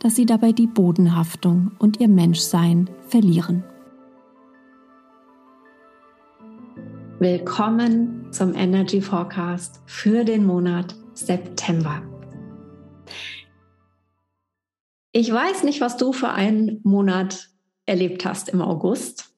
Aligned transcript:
dass 0.00 0.14
sie 0.14 0.26
dabei 0.26 0.52
die 0.52 0.66
Bodenhaftung 0.66 1.72
und 1.78 2.00
ihr 2.00 2.08
Menschsein 2.08 2.88
verlieren. 3.08 3.64
Willkommen 7.18 8.28
zum 8.30 8.54
Energy 8.54 9.00
Forecast 9.00 9.80
für 9.86 10.24
den 10.24 10.46
Monat 10.46 10.94
September. 11.14 12.02
Ich 15.10 15.32
weiß 15.32 15.64
nicht, 15.64 15.80
was 15.80 15.96
du 15.96 16.12
für 16.12 16.30
einen 16.30 16.80
Monat 16.84 17.48
erlebt 17.86 18.24
hast 18.24 18.48
im 18.50 18.62
August. 18.62 19.34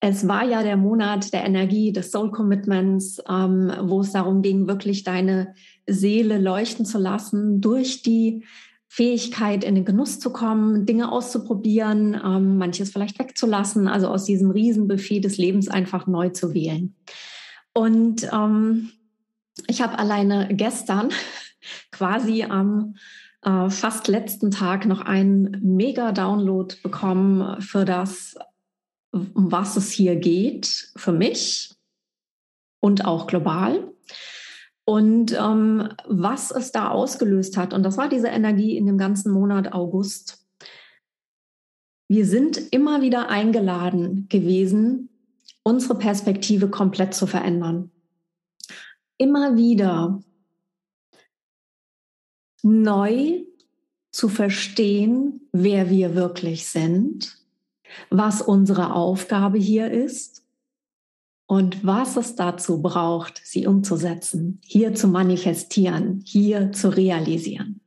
Es 0.00 0.26
war 0.26 0.44
ja 0.44 0.62
der 0.62 0.78
Monat 0.78 1.34
der 1.34 1.44
Energie, 1.44 1.92
des 1.92 2.10
Soul 2.10 2.30
Commitments, 2.30 3.22
ähm, 3.28 3.70
wo 3.82 4.00
es 4.00 4.12
darum 4.12 4.40
ging, 4.40 4.66
wirklich 4.66 5.04
deine 5.04 5.54
Seele 5.86 6.38
leuchten 6.38 6.86
zu 6.86 6.98
lassen 6.98 7.60
durch 7.60 8.02
die 8.02 8.44
Fähigkeit, 8.94 9.64
in 9.64 9.74
den 9.74 9.86
Genuss 9.86 10.20
zu 10.20 10.34
kommen, 10.34 10.84
Dinge 10.84 11.10
auszuprobieren, 11.10 12.12
ähm, 12.22 12.58
manches 12.58 12.90
vielleicht 12.90 13.18
wegzulassen, 13.18 13.88
also 13.88 14.08
aus 14.08 14.26
diesem 14.26 14.50
Riesenbuffet 14.50 15.20
des 15.20 15.38
Lebens 15.38 15.68
einfach 15.68 16.06
neu 16.06 16.28
zu 16.28 16.52
wählen. 16.52 16.94
Und 17.72 18.28
ähm, 18.30 18.90
ich 19.66 19.80
habe 19.80 19.98
alleine 19.98 20.48
gestern 20.52 21.08
quasi 21.90 22.42
am 22.42 22.96
äh, 23.40 23.70
fast 23.70 24.08
letzten 24.08 24.50
Tag 24.50 24.84
noch 24.84 25.00
einen 25.00 25.58
Mega-Download 25.62 26.74
bekommen 26.82 27.62
für 27.62 27.86
das, 27.86 28.36
um 29.10 29.50
was 29.50 29.78
es 29.78 29.90
hier 29.90 30.16
geht, 30.16 30.92
für 30.96 31.12
mich 31.12 31.74
und 32.80 33.06
auch 33.06 33.26
global 33.26 33.91
und 34.84 35.32
ähm, 35.32 35.88
was 36.06 36.50
es 36.50 36.72
da 36.72 36.90
ausgelöst 36.90 37.56
hat. 37.56 37.72
Und 37.72 37.82
das 37.82 37.96
war 37.96 38.08
diese 38.08 38.28
Energie 38.28 38.76
in 38.76 38.86
dem 38.86 38.98
ganzen 38.98 39.32
Monat 39.32 39.72
August. 39.72 40.44
Wir 42.08 42.26
sind 42.26 42.58
immer 42.72 43.00
wieder 43.00 43.28
eingeladen 43.28 44.26
gewesen, 44.28 45.08
unsere 45.62 45.96
Perspektive 45.96 46.68
komplett 46.68 47.14
zu 47.14 47.26
verändern. 47.26 47.90
Immer 49.18 49.56
wieder 49.56 50.20
neu 52.62 53.44
zu 54.10 54.28
verstehen, 54.28 55.48
wer 55.52 55.90
wir 55.90 56.14
wirklich 56.14 56.66
sind, 56.66 57.38
was 58.10 58.42
unsere 58.42 58.94
Aufgabe 58.94 59.58
hier 59.58 59.90
ist 59.90 60.41
und 61.52 61.84
was 61.84 62.16
es 62.16 62.34
dazu 62.34 62.80
braucht, 62.80 63.42
sie 63.44 63.66
umzusetzen, 63.66 64.58
hier 64.64 64.94
zu 64.94 65.06
manifestieren, 65.06 66.22
hier 66.24 66.72
zu 66.72 66.88
realisieren. 66.88 67.82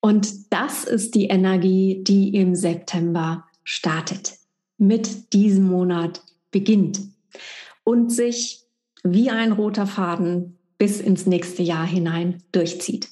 Und 0.00 0.52
das 0.52 0.84
ist 0.84 1.16
die 1.16 1.24
Energie, 1.24 2.04
die 2.04 2.32
im 2.36 2.54
September 2.54 3.46
startet, 3.64 4.34
mit 4.78 5.32
diesem 5.32 5.64
Monat 5.64 6.22
beginnt 6.52 7.00
und 7.82 8.12
sich 8.12 8.62
wie 9.02 9.28
ein 9.30 9.50
roter 9.50 9.88
Faden 9.88 10.56
bis 10.78 11.00
ins 11.00 11.26
nächste 11.26 11.64
Jahr 11.64 11.84
hinein 11.84 12.44
durchzieht. 12.52 13.08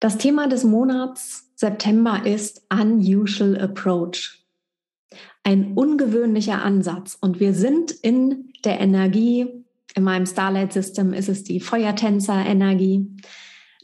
Das 0.00 0.18
Thema 0.18 0.48
des 0.48 0.64
Monats 0.64 1.48
September 1.54 2.26
ist 2.26 2.66
Unusual 2.72 3.56
Approach 3.60 4.45
ein 5.46 5.72
ungewöhnlicher 5.74 6.62
Ansatz. 6.64 7.16
Und 7.20 7.38
wir 7.38 7.54
sind 7.54 7.92
in 7.92 8.52
der 8.64 8.80
Energie, 8.80 9.46
in 9.94 10.02
meinem 10.02 10.26
Starlight 10.26 10.72
System 10.72 11.12
ist 11.12 11.28
es 11.28 11.44
die 11.44 11.60
Feuertänzer-Energie, 11.60 13.06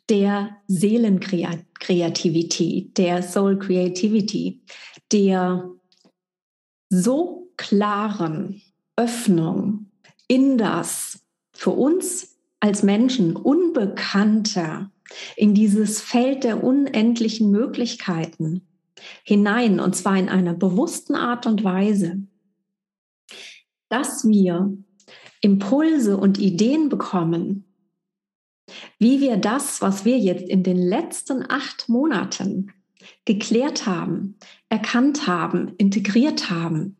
der 0.08 0.56
Seelenkreativität, 0.66 2.98
der 2.98 3.22
Soul 3.22 3.60
Creativity, 3.60 4.64
der 5.12 5.70
so 6.88 7.52
klaren 7.56 8.60
Öffnung 8.96 9.86
in 10.26 10.58
das 10.58 11.20
für 11.52 11.70
uns 11.70 12.40
als 12.58 12.82
Menschen 12.82 13.36
Unbekannte, 13.36 14.90
in 15.36 15.54
dieses 15.54 16.00
Feld 16.00 16.42
der 16.42 16.64
unendlichen 16.64 17.52
Möglichkeiten, 17.52 18.66
hinein, 19.24 19.80
und 19.80 19.94
zwar 19.96 20.18
in 20.18 20.28
einer 20.28 20.54
bewussten 20.54 21.14
Art 21.14 21.46
und 21.46 21.64
Weise, 21.64 22.22
dass 23.88 24.26
wir 24.26 24.76
Impulse 25.40 26.16
und 26.16 26.38
Ideen 26.38 26.88
bekommen, 26.88 27.64
wie 28.98 29.20
wir 29.20 29.36
das, 29.36 29.82
was 29.82 30.04
wir 30.04 30.18
jetzt 30.18 30.48
in 30.48 30.62
den 30.62 30.78
letzten 30.78 31.44
acht 31.50 31.88
Monaten 31.88 32.72
geklärt 33.24 33.86
haben, 33.86 34.36
erkannt 34.68 35.26
haben, 35.26 35.74
integriert 35.76 36.50
haben, 36.50 36.96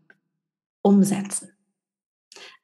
umsetzen. 0.82 1.50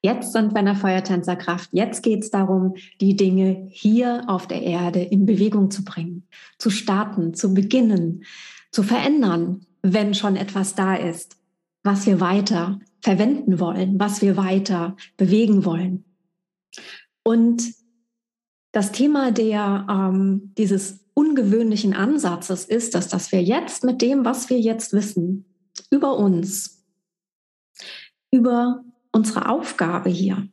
Jetzt 0.03 0.33
sind 0.33 0.53
wir 0.53 0.61
in 0.61 0.67
der 0.67 0.77
Feuertänzerkraft. 0.77 1.71
Jetzt 1.73 2.03
geht 2.03 2.23
es 2.23 2.31
darum, 2.31 2.75
die 3.01 3.17
Dinge 3.17 3.67
hier 3.71 4.25
auf 4.29 4.47
der 4.47 4.63
Erde 4.63 5.01
in 5.01 5.27
Bewegung 5.27 5.71
zu 5.71 5.85
bringen, 5.85 6.29
zu 6.59 6.71
starten, 6.71 7.35
zu 7.35 7.53
beginnen, 7.53 8.25
zu 8.71 8.83
verändern, 8.83 9.67
wenn 9.83 10.15
schon 10.15 10.37
etwas 10.37 10.75
da 10.75 10.95
ist, 10.95 11.37
was 11.83 12.07
wir 12.07 12.21
weiter 12.21 12.81
verwenden 13.01 13.61
wollen, 13.61 13.99
was 13.99 14.23
wir 14.23 14.37
weiter 14.37 14.97
bewegen 15.17 15.65
wollen. 15.65 16.05
Und 17.23 17.75
das 18.73 18.93
Thema 18.93 19.33
der, 19.33 19.87
ähm, 19.89 20.53
dieses 20.57 21.05
ungewöhnlichen 21.15 21.95
Ansatzes 21.95 22.65
ist, 22.65 22.95
dass, 22.95 23.09
dass 23.09 23.33
wir 23.33 23.43
jetzt 23.43 23.85
mit 23.85 24.03
dem, 24.03 24.25
was 24.25 24.51
wir 24.51 24.61
jetzt 24.61 24.93
wissen, 24.93 25.45
über 25.91 26.17
uns, 26.17 26.85
über 28.31 28.85
unsere 29.13 29.49
Aufgabe 29.49 30.11
hier, 30.11 30.49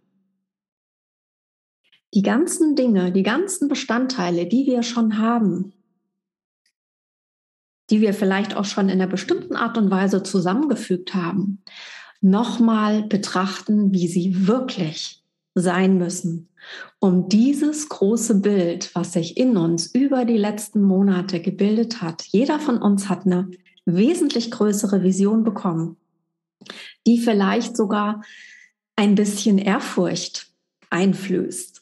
die 2.13 2.21
ganzen 2.21 2.75
Dinge, 2.75 3.11
die 3.11 3.23
ganzen 3.23 3.67
Bestandteile, 3.67 4.47
die 4.47 4.65
wir 4.65 4.83
schon 4.83 5.19
haben, 5.19 5.73
die 7.89 8.01
wir 8.01 8.13
vielleicht 8.13 8.55
auch 8.55 8.65
schon 8.65 8.89
in 8.89 9.01
einer 9.01 9.07
bestimmten 9.07 9.55
Art 9.55 9.77
und 9.77 9.91
Weise 9.91 10.23
zusammengefügt 10.23 11.13
haben, 11.13 11.63
nochmal 12.21 13.03
betrachten, 13.03 13.93
wie 13.93 14.07
sie 14.07 14.47
wirklich 14.47 15.23
sein 15.53 15.97
müssen, 15.97 16.49
um 16.99 17.29
dieses 17.29 17.87
große 17.89 18.41
Bild, 18.41 18.93
was 18.93 19.13
sich 19.13 19.37
in 19.37 19.57
uns 19.57 19.87
über 19.87 20.25
die 20.25 20.37
letzten 20.37 20.81
Monate 20.81 21.39
gebildet 21.39 22.01
hat, 22.01 22.23
jeder 22.23 22.59
von 22.59 22.77
uns 22.81 23.09
hat 23.09 23.25
eine 23.25 23.49
wesentlich 23.85 24.51
größere 24.51 25.03
Vision 25.03 25.43
bekommen, 25.43 25.97
die 27.05 27.19
vielleicht 27.19 27.77
sogar 27.77 28.21
ein 28.95 29.15
bisschen 29.15 29.57
Ehrfurcht 29.57 30.47
einflößt. 30.89 31.74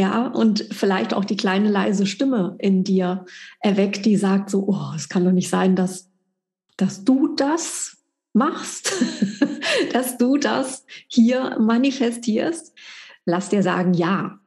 Ja, 0.00 0.28
und 0.28 0.66
vielleicht 0.70 1.12
auch 1.12 1.26
die 1.26 1.36
kleine 1.36 1.68
leise 1.68 2.06
Stimme 2.06 2.56
in 2.58 2.84
dir 2.84 3.26
erweckt, 3.60 4.06
die 4.06 4.16
sagt 4.16 4.48
so, 4.48 4.64
oh, 4.66 4.94
es 4.96 5.10
kann 5.10 5.26
doch 5.26 5.30
nicht 5.30 5.50
sein, 5.50 5.76
dass, 5.76 6.08
dass 6.78 7.04
du 7.04 7.34
das 7.36 7.98
machst, 8.32 8.94
dass 9.92 10.16
du 10.16 10.38
das 10.38 10.86
hier 11.06 11.58
manifestierst. 11.60 12.72
Lass 13.26 13.50
dir 13.50 13.62
sagen, 13.62 13.92
ja, 13.92 14.40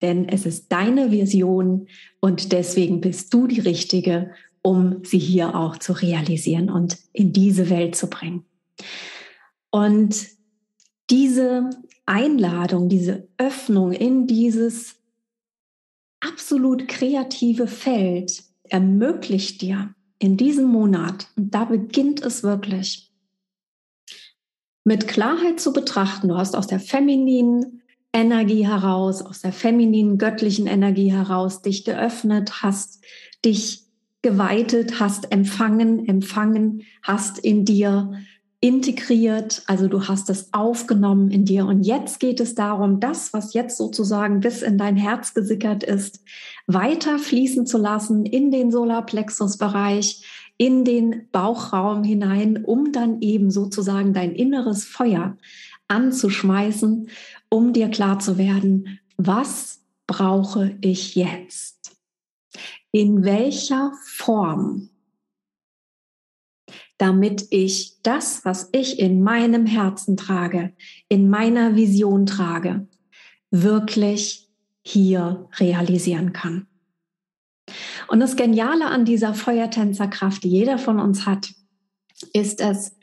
denn 0.00 0.28
es 0.28 0.46
ist 0.46 0.70
deine 0.70 1.10
Vision 1.10 1.88
und 2.20 2.52
deswegen 2.52 3.00
bist 3.00 3.34
du 3.34 3.48
die 3.48 3.58
Richtige, 3.58 4.30
um 4.62 5.04
sie 5.04 5.18
hier 5.18 5.56
auch 5.56 5.76
zu 5.78 5.92
realisieren 5.92 6.70
und 6.70 6.98
in 7.12 7.32
diese 7.32 7.68
Welt 7.68 7.96
zu 7.96 8.08
bringen. 8.08 8.44
Und 9.72 10.28
diese 11.10 11.70
Einladung, 12.06 12.88
diese 12.88 13.28
Öffnung 13.38 13.92
in 13.92 14.26
dieses 14.26 14.96
absolut 16.20 16.88
kreative 16.88 17.66
Feld 17.66 18.44
ermöglicht 18.64 19.60
dir 19.62 19.94
in 20.18 20.36
diesem 20.36 20.66
Monat, 20.66 21.28
und 21.36 21.54
da 21.54 21.64
beginnt 21.64 22.22
es 22.22 22.42
wirklich, 22.42 23.12
mit 24.84 25.08
Klarheit 25.08 25.60
zu 25.60 25.72
betrachten. 25.72 26.28
Du 26.28 26.36
hast 26.36 26.56
aus 26.56 26.66
der 26.66 26.80
femininen 26.80 27.82
Energie 28.12 28.66
heraus, 28.66 29.22
aus 29.22 29.40
der 29.40 29.52
femininen 29.52 30.18
göttlichen 30.18 30.66
Energie 30.66 31.12
heraus 31.12 31.62
dich 31.62 31.84
geöffnet, 31.84 32.62
hast 32.62 33.02
dich 33.44 33.84
geweitet, 34.22 35.00
hast 35.00 35.32
empfangen, 35.32 36.06
empfangen, 36.06 36.82
hast 37.02 37.38
in 37.38 37.64
dir 37.64 38.12
integriert, 38.64 39.62
also 39.66 39.88
du 39.88 40.08
hast 40.08 40.30
es 40.30 40.48
aufgenommen 40.54 41.30
in 41.30 41.44
dir. 41.44 41.66
Und 41.66 41.82
jetzt 41.82 42.18
geht 42.18 42.40
es 42.40 42.54
darum, 42.54 42.98
das, 42.98 43.34
was 43.34 43.52
jetzt 43.52 43.76
sozusagen 43.76 44.40
bis 44.40 44.62
in 44.62 44.78
dein 44.78 44.96
Herz 44.96 45.34
gesickert 45.34 45.82
ist, 45.82 46.24
weiter 46.66 47.18
fließen 47.18 47.66
zu 47.66 47.76
lassen 47.76 48.24
in 48.24 48.50
den 48.50 48.70
Solarplexus-Bereich, 48.70 50.24
in 50.56 50.86
den 50.86 51.28
Bauchraum 51.30 52.04
hinein, 52.04 52.64
um 52.64 52.90
dann 52.90 53.20
eben 53.20 53.50
sozusagen 53.50 54.14
dein 54.14 54.32
inneres 54.32 54.86
Feuer 54.86 55.36
anzuschmeißen, 55.88 57.10
um 57.50 57.74
dir 57.74 57.90
klar 57.90 58.18
zu 58.18 58.38
werden, 58.38 58.98
was 59.18 59.82
brauche 60.06 60.74
ich 60.80 61.16
jetzt? 61.16 61.98
In 62.92 63.24
welcher 63.24 63.92
Form 64.06 64.88
damit 66.98 67.46
ich 67.50 68.00
das, 68.02 68.44
was 68.44 68.68
ich 68.72 68.98
in 68.98 69.22
meinem 69.22 69.66
Herzen 69.66 70.16
trage, 70.16 70.72
in 71.08 71.28
meiner 71.28 71.76
Vision 71.76 72.26
trage, 72.26 72.86
wirklich 73.50 74.48
hier 74.82 75.48
realisieren 75.58 76.32
kann. 76.32 76.66
Und 78.08 78.20
das 78.20 78.36
Geniale 78.36 78.86
an 78.86 79.04
dieser 79.04 79.34
Feuertänzerkraft, 79.34 80.44
die 80.44 80.50
jeder 80.50 80.78
von 80.78 81.00
uns 81.00 81.26
hat, 81.26 81.52
ist 82.32 82.60
es, 82.60 82.96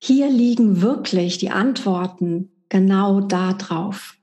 hier 0.00 0.30
liegen 0.30 0.80
wirklich 0.80 1.38
die 1.38 1.50
Antworten 1.50 2.50
genau 2.68 3.20
da 3.20 3.52
drauf. 3.52 4.14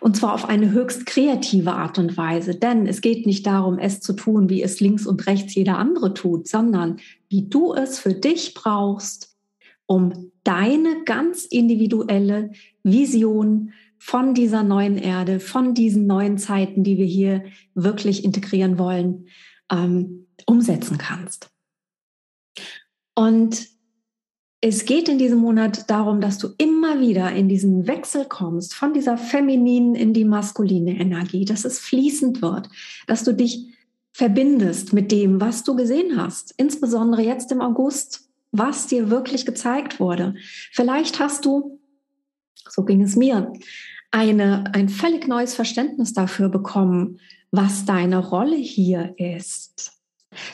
Und 0.00 0.16
zwar 0.16 0.34
auf 0.34 0.48
eine 0.48 0.70
höchst 0.70 1.06
kreative 1.06 1.72
Art 1.72 1.98
und 1.98 2.16
Weise. 2.16 2.54
Denn 2.54 2.86
es 2.86 3.00
geht 3.00 3.24
nicht 3.24 3.46
darum, 3.46 3.78
es 3.78 4.00
zu 4.00 4.12
tun, 4.12 4.50
wie 4.50 4.62
es 4.62 4.80
links 4.80 5.06
und 5.06 5.26
rechts 5.26 5.54
jeder 5.54 5.78
andere 5.78 6.12
tut, 6.12 6.46
sondern 6.46 6.98
wie 7.32 7.48
du 7.48 7.72
es 7.72 7.98
für 7.98 8.12
dich 8.12 8.52
brauchst, 8.52 9.34
um 9.86 10.30
deine 10.44 11.02
ganz 11.04 11.46
individuelle 11.46 12.52
Vision 12.82 13.72
von 13.96 14.34
dieser 14.34 14.62
neuen 14.62 14.98
Erde, 14.98 15.40
von 15.40 15.72
diesen 15.74 16.06
neuen 16.06 16.36
Zeiten, 16.36 16.84
die 16.84 16.98
wir 16.98 17.06
hier 17.06 17.44
wirklich 17.74 18.22
integrieren 18.22 18.78
wollen, 18.78 19.28
ähm, 19.70 20.26
umsetzen 20.46 20.98
kannst. 20.98 21.50
Und 23.14 23.66
es 24.60 24.84
geht 24.84 25.08
in 25.08 25.18
diesem 25.18 25.38
Monat 25.38 25.88
darum, 25.90 26.20
dass 26.20 26.36
du 26.38 26.48
immer 26.58 27.00
wieder 27.00 27.32
in 27.32 27.48
diesen 27.48 27.86
Wechsel 27.86 28.26
kommst 28.26 28.74
von 28.74 28.92
dieser 28.92 29.16
femininen 29.16 29.94
in 29.94 30.12
die 30.12 30.24
maskuline 30.24 31.00
Energie, 31.00 31.46
dass 31.46 31.64
es 31.64 31.78
fließend 31.78 32.42
wird, 32.42 32.68
dass 33.06 33.24
du 33.24 33.32
dich 33.32 33.72
verbindest 34.12 34.92
mit 34.92 35.10
dem, 35.10 35.40
was 35.40 35.64
du 35.64 35.74
gesehen 35.74 36.20
hast, 36.20 36.54
insbesondere 36.58 37.22
jetzt 37.22 37.50
im 37.50 37.60
August, 37.60 38.28
was 38.52 38.86
dir 38.86 39.10
wirklich 39.10 39.46
gezeigt 39.46 39.98
wurde. 39.98 40.34
Vielleicht 40.70 41.18
hast 41.18 41.44
du, 41.46 41.80
so 42.68 42.84
ging 42.84 43.02
es 43.02 43.16
mir, 43.16 43.52
eine, 44.10 44.64
ein 44.74 44.90
völlig 44.90 45.26
neues 45.26 45.54
Verständnis 45.54 46.12
dafür 46.12 46.50
bekommen, 46.50 47.18
was 47.50 47.86
deine 47.86 48.18
Rolle 48.18 48.56
hier 48.56 49.14
ist. 49.16 49.98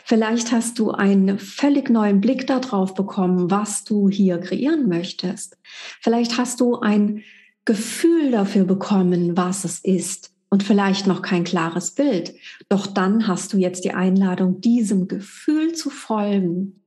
Vielleicht 0.05 0.53
hast 0.53 0.79
du 0.79 0.93
einen 0.93 1.39
völlig 1.39 1.91
neuen 1.91 2.21
Blick 2.21 2.47
darauf 2.47 2.95
bekommen, 2.95 3.51
was 3.51 3.85
du 3.85 4.09
hier 4.09 4.39
kreieren 4.39 4.89
möchtest. 4.89 5.57
Vielleicht 6.01 6.39
hast 6.39 6.61
du 6.61 6.79
ein 6.79 7.23
Gefühl 7.65 8.31
dafür 8.31 8.65
bekommen, 8.65 9.37
was 9.37 9.65
es 9.65 9.81
ist 9.81 10.33
und 10.51 10.63
vielleicht 10.63 11.07
noch 11.07 11.23
kein 11.23 11.45
klares 11.45 11.93
Bild. 11.93 12.35
Doch 12.69 12.87
dann 12.87 13.27
hast 13.27 13.53
du 13.53 13.59
jetzt 13.59 13.85
die 13.85 13.93
Einladung, 13.93 14.61
diesem 14.61 15.09
Gefühl 15.09 15.75
zu 15.75 15.91
folgen. 15.91 16.83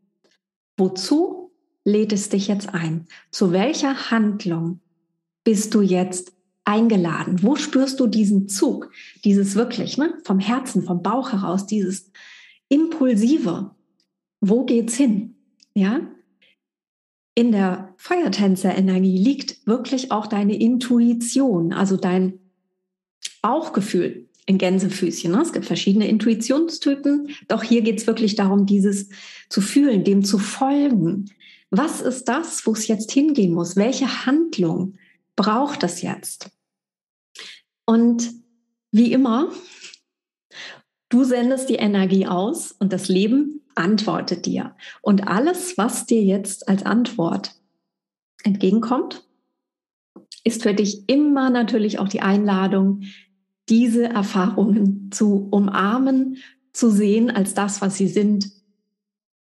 Wozu 0.78 1.52
lädt 1.84 2.14
es 2.14 2.30
dich 2.30 2.48
jetzt 2.48 2.74
ein? 2.74 3.08
Zu 3.30 3.52
welcher 3.52 4.12
Handlung 4.12 4.80
bist 5.44 5.74
du 5.74 5.82
jetzt 5.82 6.34
eingeladen? 6.66 7.44
Wo 7.44 7.56
spürst 7.56 8.00
du 8.00 8.08
diesen 8.08 8.48
Zug? 8.48 8.92
Dieses 9.26 9.56
wirklich, 9.56 9.98
ne? 9.98 10.18
Vom 10.24 10.40
Herzen, 10.40 10.84
vom 10.84 11.02
Bauch 11.02 11.32
heraus, 11.32 11.66
dieses 11.66 12.12
impulsive. 12.70 13.72
Wo 14.40 14.66
geht's 14.66 14.96
hin? 14.96 15.36
Ja? 15.76 16.02
In 17.36 17.52
der 17.52 17.94
Feuertänzer-Energie 17.98 19.18
liegt 19.18 19.66
wirklich 19.66 20.12
auch 20.12 20.28
deine 20.28 20.60
Intuition, 20.60 21.74
also 21.74 21.96
dein 21.96 22.41
Bauchgefühl 23.42 24.28
in 24.46 24.58
Gänsefüßchen. 24.58 25.32
Ne? 25.32 25.42
Es 25.42 25.54
gibt 25.54 25.66
verschiedene 25.66 26.08
Intuitionstypen, 26.08 27.30
doch 27.48 27.64
hier 27.64 27.82
geht 27.82 28.00
es 28.00 28.08
wirklich 28.08 28.36
darum, 28.36 28.66
dieses 28.66 29.10
zu 29.50 29.62
fühlen, 29.62 30.04
dem 30.04 30.24
zu 30.24 30.38
folgen. 30.38 31.32
Was 31.70 32.02
ist 32.02 32.26
das, 32.26 32.66
wo 32.66 32.74
es 32.74 32.88
jetzt 32.88 33.12
hingehen 33.12 33.54
muss? 33.54 33.76
Welche 33.76 34.26
Handlung 34.26 34.98
braucht 35.36 35.84
es 35.84 36.02
jetzt? 36.02 36.50
Und 37.86 38.32
wie 38.92 39.14
immer 39.14 39.52
Du 41.12 41.26
sendest 41.26 41.68
die 41.70 41.76
Energie 41.76 42.26
aus 42.26 42.72
und 42.72 42.94
das 42.94 43.10
Leben 43.10 43.62
antwortet 43.76 44.46
dir. 44.46 44.74
Und 45.02 45.28
alles, 45.28 45.78
was 45.78 46.06
dir 46.06 46.24
jetzt 46.24 46.70
als 46.70 46.86
Antwort 46.86 47.54
entgegenkommt, 48.44 49.28
ist 50.46 50.64
für 50.64 50.74
dich 50.74 51.10
immer 51.10 51.50
natürlich 51.50 52.00
auch 52.00 52.08
die 52.08 52.22
Einladung, 52.22 53.02
diese 53.70 54.06
Erfahrungen 54.06 55.12
zu 55.12 55.48
umarmen, 55.52 56.38
zu 56.74 56.90
sehen 56.90 57.30
als 57.30 57.54
das, 57.54 57.82
was 57.82 57.98
sie 57.98 58.08
sind. 58.08 58.52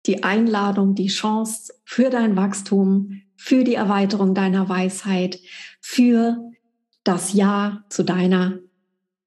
Die 0.07 0.23
Einladung, 0.25 0.95
die 0.95 1.09
Chance 1.09 1.75
für 1.85 2.11
dein 2.11 2.37
Wachstum, 2.37 3.23
für 3.37 3.65
die 3.65 3.75
Erweiterung 3.75 4.35
deiner 4.35 4.69
Weisheit, 4.69 5.41
für 5.81 6.39
das 7.05 7.33
Ja 7.33 7.85
zu 7.89 8.03
deiner 8.03 8.59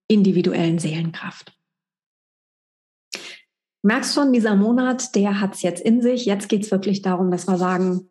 individuellen 0.07 0.79
Seelenkraft 0.79 1.53
merkst 3.83 4.15
schon, 4.15 4.33
dieser 4.33 4.55
Monat, 4.55 5.13
der 5.13 5.39
hat 5.39 5.55
es 5.55 5.61
jetzt 5.61 5.81
in 5.85 6.01
sich. 6.01 6.25
Jetzt 6.25 6.49
geht 6.49 6.63
es 6.63 6.71
wirklich 6.71 7.01
darum, 7.01 7.29
dass 7.29 7.47
wir 7.47 7.57
sagen, 7.57 8.09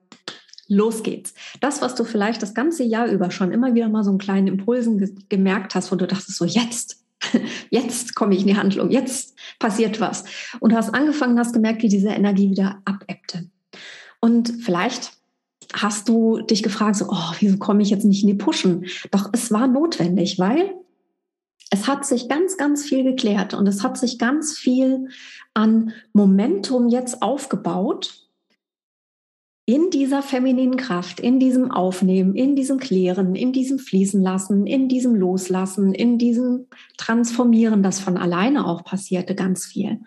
los 0.69 1.03
geht's. 1.03 1.35
Das, 1.61 1.83
was 1.83 1.95
du 1.95 2.05
vielleicht 2.05 2.43
das 2.43 2.55
ganze 2.55 2.85
Jahr 2.85 3.07
über 3.07 3.31
schon 3.31 3.53
immer 3.53 3.75
wieder 3.75 3.89
mal 3.89 4.05
so 4.05 4.11
einen 4.11 4.19
kleinen 4.19 4.47
Impulsen 4.47 4.99
ge 4.99 5.15
gemerkt 5.29 5.75
hast, 5.75 5.93
wo 5.93 5.97
du 5.97 6.07
dachtest, 6.07 6.37
so 6.37 6.45
jetzt, 6.45 7.05
jetzt 7.71 8.15
komme 8.15 8.35
ich 8.35 8.43
in 8.43 8.49
die 8.49 8.57
Handlung, 8.57 8.91
jetzt 8.91 9.35
passiert 9.59 10.01
was. 10.01 10.25
Und 10.61 10.73
du 10.73 10.77
hast 10.77 10.95
angefangen, 10.95 11.39
hast 11.39 11.53
gemerkt, 11.53 11.83
wie 11.83 11.89
diese 11.89 12.09
Energie 12.09 12.51
wieder 12.51 12.81
abebbte. 12.85 13.49
Und 14.21 14.53
vielleicht 14.63 15.13
hast 15.75 16.09
du 16.09 16.41
dich 16.43 16.63
gefragt, 16.63 16.97
so, 16.97 17.07
oh, 17.09 17.33
wieso 17.41 17.59
komme 17.59 17.83
ich 17.83 17.91
jetzt 17.91 18.05
nicht 18.05 18.23
in 18.23 18.29
die 18.29 18.35
Pushen? 18.35 18.87
Doch 19.11 19.31
es 19.33 19.51
war 19.51 19.67
notwendig, 19.67 20.39
weil 20.39 20.75
es 21.71 21.89
hat 21.89 22.05
sich 22.05 22.29
ganz, 22.29 22.57
ganz 22.57 22.85
viel 22.85 23.03
geklärt 23.03 23.55
und 23.55 23.67
es 23.67 23.83
hat 23.83 23.97
sich 23.97 24.19
ganz 24.19 24.59
viel 24.59 25.09
an 25.55 25.93
Momentum 26.13 26.89
jetzt 26.89 27.23
aufgebaut, 27.23 28.22
in 29.65 29.91
dieser 29.91 30.23
femininen 30.23 30.77
Kraft, 30.77 31.21
in 31.21 31.39
diesem 31.39 31.71
Aufnehmen, 31.71 32.35
in 32.35 32.57
diesem 32.57 32.79
Klären, 32.79 33.35
in 33.37 33.53
diesem 33.53 33.79
Fließen 33.79 34.21
lassen, 34.21 34.67
in 34.67 34.89
diesem 34.89 35.15
Loslassen, 35.15 35.95
in 35.95 36.19
diesem 36.19 36.67
Transformieren, 36.97 37.83
das 37.83 38.01
von 38.01 38.17
alleine 38.17 38.67
auch 38.67 38.85
passierte, 38.85 39.35
ganz 39.35 39.67
viel. 39.67 40.01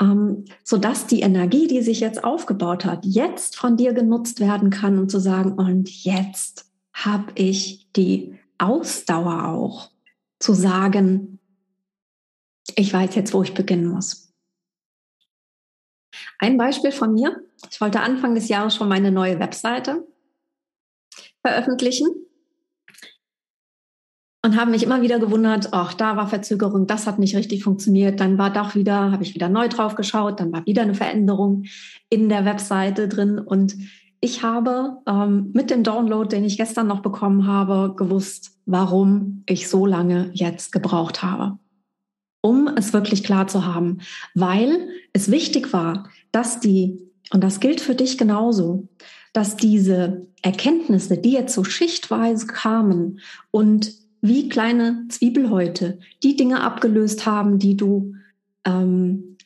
Ähm, 0.00 0.44
sodass 0.64 1.06
die 1.06 1.20
Energie, 1.20 1.66
die 1.66 1.82
sich 1.82 2.00
jetzt 2.00 2.24
aufgebaut 2.24 2.84
hat, 2.84 3.04
jetzt 3.04 3.56
von 3.56 3.76
dir 3.76 3.92
genutzt 3.92 4.40
werden 4.40 4.70
kann, 4.70 4.98
um 4.98 5.08
zu 5.08 5.18
sagen, 5.18 5.52
und 5.52 5.90
jetzt 6.04 6.70
habe 6.94 7.32
ich 7.34 7.88
die 7.94 8.38
Ausdauer 8.58 9.48
auch 9.48 9.90
zu 10.38 10.54
sagen, 10.54 11.38
ich 12.74 12.92
weiß 12.92 13.14
jetzt, 13.16 13.34
wo 13.34 13.42
ich 13.42 13.54
beginnen 13.54 13.86
muss. 13.86 14.27
Ein 16.38 16.56
Beispiel 16.56 16.92
von 16.92 17.14
mir. 17.14 17.40
Ich 17.70 17.80
wollte 17.80 18.00
Anfang 18.00 18.34
des 18.34 18.48
Jahres 18.48 18.74
schon 18.74 18.88
meine 18.88 19.10
neue 19.10 19.38
Webseite 19.38 20.06
veröffentlichen 21.44 22.08
und 24.44 24.58
habe 24.58 24.70
mich 24.70 24.82
immer 24.82 25.02
wieder 25.02 25.18
gewundert, 25.18 25.68
ach, 25.72 25.94
da 25.94 26.16
war 26.16 26.28
Verzögerung, 26.28 26.86
das 26.86 27.06
hat 27.06 27.18
nicht 27.18 27.36
richtig 27.36 27.64
funktioniert, 27.64 28.20
dann 28.20 28.38
war 28.38 28.52
doch 28.52 28.74
wieder, 28.74 29.10
habe 29.10 29.22
ich 29.22 29.34
wieder 29.34 29.48
neu 29.48 29.68
drauf 29.68 29.94
geschaut, 29.94 30.40
dann 30.40 30.52
war 30.52 30.64
wieder 30.66 30.82
eine 30.82 30.94
Veränderung 30.94 31.64
in 32.08 32.28
der 32.28 32.44
Webseite 32.44 33.08
drin 33.08 33.38
und 33.38 33.76
ich 34.20 34.42
habe 34.42 34.98
ähm, 35.06 35.50
mit 35.54 35.70
dem 35.70 35.84
Download, 35.84 36.28
den 36.28 36.44
ich 36.44 36.56
gestern 36.56 36.88
noch 36.88 37.00
bekommen 37.00 37.46
habe, 37.46 37.94
gewusst, 37.96 38.58
warum 38.66 39.44
ich 39.46 39.68
so 39.68 39.86
lange 39.86 40.30
jetzt 40.32 40.72
gebraucht 40.72 41.22
habe. 41.22 41.58
Um 42.40 42.68
es 42.68 42.92
wirklich 42.92 43.24
klar 43.24 43.48
zu 43.48 43.66
haben, 43.66 43.98
weil 44.34 44.88
es 45.12 45.30
wichtig 45.30 45.72
war, 45.72 46.08
dass 46.30 46.60
die, 46.60 47.10
und 47.32 47.42
das 47.42 47.60
gilt 47.60 47.80
für 47.80 47.94
dich 47.94 48.16
genauso, 48.16 48.88
dass 49.32 49.56
diese 49.56 50.26
Erkenntnisse, 50.42 51.18
die 51.18 51.32
jetzt 51.32 51.54
so 51.54 51.64
schichtweise 51.64 52.46
kamen 52.46 53.20
und 53.50 53.92
wie 54.20 54.48
kleine 54.48 55.06
Zwiebelhäute 55.08 55.98
die 56.22 56.36
Dinge 56.36 56.60
abgelöst 56.62 57.26
haben, 57.26 57.58
die 57.58 57.76
du 57.76 58.14
ähm, 58.64 59.36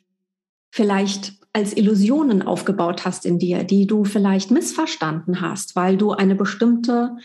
vielleicht 0.71 1.35
als 1.53 1.77
Illusionen 1.77 2.43
aufgebaut 2.43 3.05
hast 3.05 3.27
in 3.27 3.39
dir, 3.39 3.65
die 3.65 3.87
du 3.87 4.05
vielleicht 4.05 4.51
missverstanden 4.51 5.41
hast, 5.41 5.77
weil 5.77 5.99
du 5.99 6.13
eine 6.13 6.35
bestimmte 6.35 7.17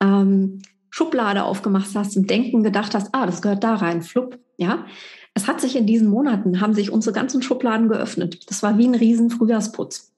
ähm, 0.00 0.62
Schublade 0.90 1.42
aufgemacht 1.44 1.90
hast 1.94 2.16
und 2.16 2.30
denken 2.30 2.62
gedacht 2.62 2.94
hast, 2.94 3.08
ah, 3.12 3.26
das 3.26 3.42
gehört 3.42 3.64
da 3.64 3.74
rein, 3.74 4.02
flupp, 4.02 4.38
ja. 4.62 4.86
Es 5.34 5.46
hat 5.46 5.60
sich 5.60 5.76
in 5.76 5.86
diesen 5.86 6.08
Monaten, 6.08 6.60
haben 6.60 6.74
sich 6.74 6.90
unsere 6.90 7.14
ganzen 7.14 7.42
Schubladen 7.42 7.88
geöffnet. 7.88 8.50
Das 8.50 8.62
war 8.62 8.78
wie 8.78 8.86
ein 8.86 8.94
riesen 8.94 9.30
Frühjahrsputz 9.30 10.12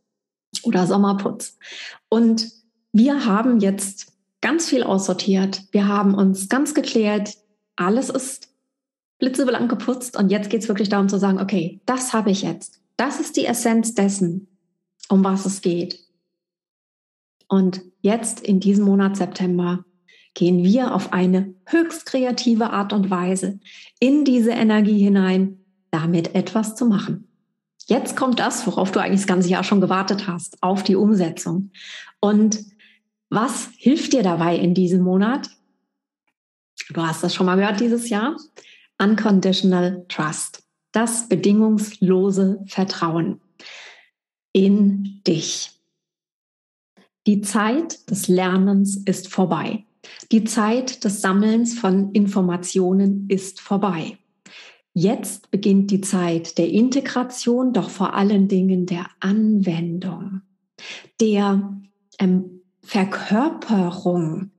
oder 0.62 0.86
Sommerputz. 0.86 1.56
Und 2.08 2.50
wir 2.92 3.24
haben 3.24 3.60
jetzt 3.60 4.12
ganz 4.40 4.68
viel 4.68 4.82
aussortiert. 4.82 5.62
Wir 5.72 5.88
haben 5.88 6.14
uns 6.14 6.48
ganz 6.48 6.74
geklärt. 6.74 7.34
Alles 7.76 8.10
ist 8.10 8.48
blitzeblank 9.18 9.70
geputzt. 9.70 10.16
Und 10.16 10.30
jetzt 10.30 10.50
geht 10.50 10.62
es 10.62 10.68
wirklich 10.68 10.88
darum 10.88 11.08
zu 11.08 11.18
sagen, 11.18 11.40
okay, 11.40 11.80
das 11.86 12.12
habe 12.12 12.30
ich 12.30 12.42
jetzt. 12.42 12.80
Das 12.96 13.20
ist 13.20 13.36
die 13.36 13.46
Essenz 13.46 13.94
dessen, 13.94 14.48
um 15.08 15.24
was 15.24 15.46
es 15.46 15.60
geht. 15.60 16.00
Und 17.48 17.82
jetzt 18.00 18.40
in 18.40 18.60
diesem 18.60 18.84
Monat 18.84 19.16
September 19.16 19.84
gehen 20.34 20.64
wir 20.64 20.94
auf 20.94 21.12
eine 21.12 21.54
höchst 21.66 22.06
kreative 22.06 22.70
Art 22.70 22.92
und 22.92 23.10
Weise 23.10 23.60
in 24.00 24.24
diese 24.24 24.50
Energie 24.50 24.98
hinein, 24.98 25.60
damit 25.90 26.34
etwas 26.34 26.76
zu 26.76 26.86
machen. 26.86 27.28
Jetzt 27.86 28.16
kommt 28.16 28.40
das, 28.40 28.66
worauf 28.66 28.92
du 28.92 29.00
eigentlich 29.00 29.20
das 29.20 29.26
ganze 29.26 29.48
Jahr 29.48 29.64
schon 29.64 29.80
gewartet 29.80 30.26
hast, 30.26 30.62
auf 30.62 30.82
die 30.82 30.96
Umsetzung. 30.96 31.70
Und 32.20 32.64
was 33.30 33.70
hilft 33.76 34.12
dir 34.12 34.22
dabei 34.22 34.56
in 34.56 34.74
diesem 34.74 35.02
Monat? 35.02 35.50
Du 36.92 37.02
hast 37.02 37.22
das 37.22 37.34
schon 37.34 37.46
mal 37.46 37.56
gehört 37.56 37.80
dieses 37.80 38.08
Jahr. 38.08 38.36
Unconditional 38.98 40.04
Trust 40.08 40.64
das 40.94 41.28
bedingungslose 41.28 42.62
Vertrauen 42.66 43.40
in 44.52 45.20
dich. 45.26 45.72
Die 47.26 47.40
Zeit 47.40 48.08
des 48.10 48.28
Lernens 48.28 48.96
ist 49.04 49.28
vorbei. 49.28 49.84
Die 50.32 50.44
Zeit 50.44 51.04
des 51.04 51.20
Sammelns 51.20 51.78
von 51.78 52.12
Informationen 52.12 53.26
ist 53.28 53.60
vorbei. 53.60 54.18
Jetzt 54.92 55.50
beginnt 55.50 55.90
die 55.90 56.00
Zeit 56.00 56.56
der 56.56 56.68
Integration, 56.70 57.72
doch 57.72 57.90
vor 57.90 58.14
allen 58.14 58.46
Dingen 58.46 58.86
der 58.86 59.06
Anwendung, 59.18 60.42
der 61.20 61.76
ähm, 62.20 62.60
Verkörperung 62.82 64.52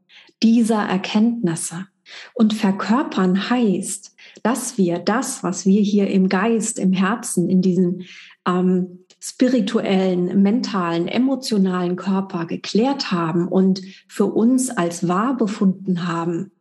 dieser 0.43 0.83
Erkenntnisse. 0.83 1.87
Und 2.33 2.53
verkörpern 2.53 3.49
heißt, 3.49 4.15
dass 4.43 4.77
wir 4.77 4.99
das, 4.99 5.41
was 5.41 5.65
wir 5.65 5.81
hier 5.81 6.07
im 6.07 6.29
Geist, 6.29 6.77
im 6.77 6.93
Herzen, 6.93 7.49
in 7.49 7.61
diesem 7.61 8.01
ähm, 8.47 9.04
spirituellen, 9.19 10.41
mentalen, 10.41 11.07
emotionalen 11.07 11.95
Körper 11.95 12.45
geklärt 12.45 13.11
haben 13.11 13.47
und 13.47 13.81
für 14.07 14.25
uns 14.25 14.69
als 14.69 15.07
wahr 15.07 15.35
befunden 15.37 16.07
haben, 16.07 16.51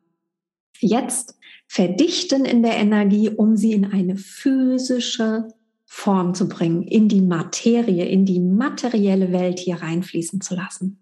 jetzt 0.79 1.37
verdichten 1.67 2.45
in 2.45 2.63
der 2.63 2.77
Energie, 2.77 3.31
um 3.31 3.57
sie 3.57 3.73
in 3.73 3.87
eine 3.93 4.17
physische 4.17 5.49
Form 5.85 6.35
zu 6.35 6.49
bringen, 6.49 6.83
in 6.83 7.09
die 7.09 7.21
Materie, 7.21 8.07
in 8.07 8.25
die 8.25 8.41
materielle 8.41 9.33
Welt 9.33 9.59
hier 9.59 9.77
reinfließen 9.77 10.41
zu 10.41 10.55
lassen. 10.55 10.99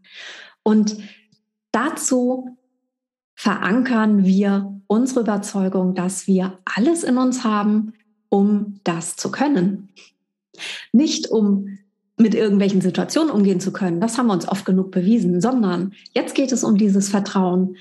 Und 0.62 0.96
dazu 1.70 2.56
verankern 3.34 4.24
wir 4.24 4.80
unsere 4.86 5.20
Überzeugung, 5.20 5.94
dass 5.94 6.26
wir 6.26 6.58
alles 6.64 7.04
in 7.04 7.16
uns 7.16 7.44
haben, 7.44 7.94
um 8.28 8.80
das 8.84 9.16
zu 9.16 9.30
können. 9.30 9.88
Nicht 10.92 11.30
um 11.30 11.78
mit 12.18 12.34
irgendwelchen 12.34 12.80
Situationen 12.80 13.30
umgehen 13.30 13.60
zu 13.60 13.72
können, 13.72 14.00
das 14.00 14.18
haben 14.18 14.26
wir 14.26 14.34
uns 14.34 14.48
oft 14.48 14.64
genug 14.64 14.90
bewiesen, 14.90 15.40
sondern 15.40 15.92
jetzt 16.12 16.34
geht 16.34 16.52
es 16.52 16.62
um 16.62 16.76
dieses 16.76 17.08
Vertrauen 17.08 17.76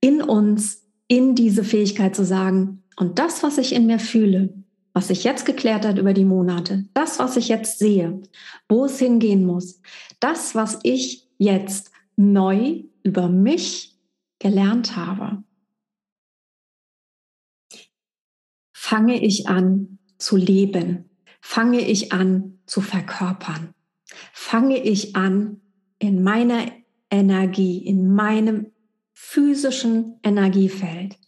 in 0.00 0.22
uns, 0.22 0.82
in 1.08 1.34
diese 1.34 1.64
Fähigkeit 1.64 2.14
zu 2.14 2.24
sagen, 2.24 2.82
und 2.96 3.18
das, 3.18 3.42
was 3.42 3.58
ich 3.58 3.74
in 3.74 3.86
mir 3.86 3.98
fühle, 3.98 4.54
was 4.92 5.08
sich 5.08 5.24
jetzt 5.24 5.44
geklärt 5.44 5.84
hat 5.84 5.98
über 5.98 6.14
die 6.14 6.24
Monate, 6.24 6.84
das, 6.94 7.18
was 7.18 7.36
ich 7.36 7.48
jetzt 7.48 7.78
sehe, 7.78 8.22
wo 8.68 8.84
es 8.84 8.98
hingehen 8.98 9.44
muss, 9.44 9.80
das, 10.20 10.54
was 10.54 10.78
ich 10.84 11.28
jetzt 11.36 11.90
neu 12.16 12.84
über 13.02 13.28
mich 13.28 13.98
gelernt 14.38 14.94
habe, 14.94 15.42
fange 18.72 19.22
ich 19.22 19.48
an 19.48 19.98
zu 20.18 20.36
leben, 20.36 21.10
fange 21.46 21.82
ich 21.82 22.10
an 22.10 22.58
zu 22.64 22.80
verkörpern, 22.80 23.74
fange 24.32 24.82
ich 24.82 25.14
an 25.14 25.60
in 25.98 26.22
meiner 26.22 26.72
Energie, 27.10 27.86
in 27.86 28.14
meinem 28.14 28.72
physischen 29.12 30.18
Energiefeld 30.22 31.18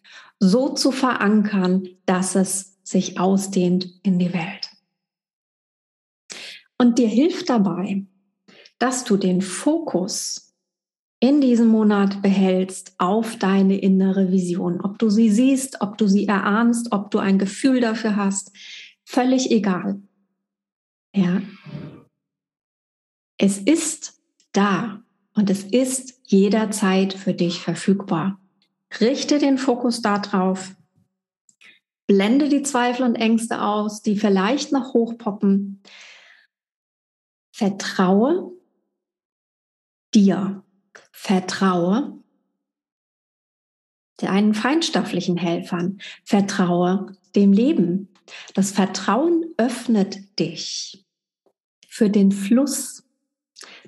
so 0.40 0.70
zu 0.70 0.90
verankern, 0.90 1.86
dass 2.06 2.34
es 2.34 2.78
sich 2.82 3.20
ausdehnt 3.20 3.86
in 4.02 4.18
die 4.18 4.32
Welt. 4.32 4.70
Und 6.78 6.98
dir 6.98 7.08
hilft 7.08 7.50
dabei, 7.50 8.06
dass 8.78 9.04
du 9.04 9.18
den 9.18 9.42
Fokus 9.42 10.54
in 11.20 11.42
diesem 11.42 11.68
Monat 11.68 12.22
behältst 12.22 12.94
auf 12.98 13.36
deine 13.36 13.78
innere 13.78 14.32
Vision. 14.32 14.80
Ob 14.80 14.98
du 14.98 15.10
sie 15.10 15.30
siehst, 15.30 15.82
ob 15.82 15.98
du 15.98 16.08
sie 16.08 16.26
erahnst, 16.26 16.90
ob 16.92 17.10
du 17.10 17.18
ein 17.18 17.38
Gefühl 17.38 17.80
dafür 17.80 18.16
hast, 18.16 18.52
völlig 19.06 19.50
egal. 19.50 20.02
Ja. 21.16 21.40
Es 23.38 23.56
ist 23.56 24.20
da 24.52 25.02
und 25.34 25.48
es 25.48 25.64
ist 25.64 26.20
jederzeit 26.24 27.14
für 27.14 27.32
dich 27.32 27.60
verfügbar. 27.60 28.38
Richte 29.00 29.38
den 29.38 29.56
Fokus 29.56 30.02
darauf. 30.02 30.76
Blende 32.06 32.50
die 32.50 32.62
Zweifel 32.62 33.04
und 33.04 33.16
Ängste 33.16 33.62
aus, 33.62 34.02
die 34.02 34.18
vielleicht 34.18 34.72
noch 34.72 34.92
hochpoppen. 34.92 35.82
Vertraue 37.50 38.52
dir 40.14 40.62
Vertraue 41.12 42.22
deinen 44.18 44.54
feinstofflichen 44.54 45.38
Helfern. 45.38 45.98
Vertraue 46.24 47.16
dem 47.34 47.52
Leben. 47.52 48.12
Das 48.54 48.70
Vertrauen 48.70 49.46
öffnet 49.56 50.38
dich 50.38 51.05
für 51.96 52.10
den 52.10 52.30
Fluss 52.30 53.04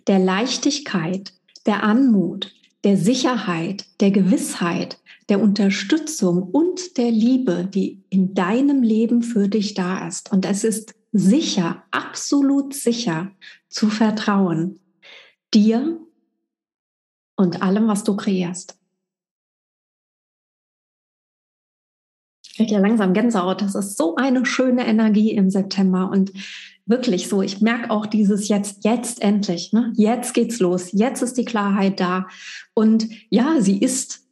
der 0.06 0.18
Leichtigkeit, 0.18 1.34
der 1.66 1.82
Anmut, 1.82 2.54
der 2.82 2.96
Sicherheit, 2.96 3.84
der 4.00 4.10
Gewissheit, 4.10 4.98
der 5.28 5.42
Unterstützung 5.42 6.42
und 6.42 6.96
der 6.96 7.10
Liebe, 7.10 7.66
die 7.66 8.02
in 8.08 8.32
deinem 8.32 8.82
Leben 8.82 9.22
für 9.22 9.48
dich 9.48 9.74
da 9.74 10.08
ist. 10.08 10.32
Und 10.32 10.46
es 10.46 10.64
ist 10.64 10.94
sicher, 11.12 11.82
absolut 11.90 12.72
sicher 12.72 13.30
zu 13.68 13.90
vertrauen, 13.90 14.80
dir 15.52 16.00
und 17.36 17.60
allem, 17.60 17.88
was 17.88 18.04
du 18.04 18.16
kreierst. 18.16 18.78
Ich 22.42 22.56
kriege 22.56 22.72
ja 22.72 22.80
langsam 22.80 23.12
Gänsehaut. 23.12 23.60
Das 23.60 23.74
ist 23.74 23.98
so 23.98 24.16
eine 24.16 24.46
schöne 24.46 24.86
Energie 24.86 25.32
im 25.32 25.50
September 25.50 26.10
und 26.10 26.32
wirklich 26.88 27.28
so. 27.28 27.42
Ich 27.42 27.61
merke 27.61 27.90
auch 27.90 28.07
dieses 28.07 28.49
jetzt, 28.49 28.85
jetzt 28.85 29.23
endlich. 29.23 29.73
Ne? 29.73 29.92
Jetzt 29.97 30.35
geht's 30.35 30.59
los. 30.59 30.90
Jetzt 30.92 31.23
ist 31.23 31.35
die 31.35 31.45
Klarheit 31.45 32.00
da. 32.00 32.26
Und 32.75 33.09
ja, 33.30 33.61
sie 33.61 33.78
ist. 33.78 34.25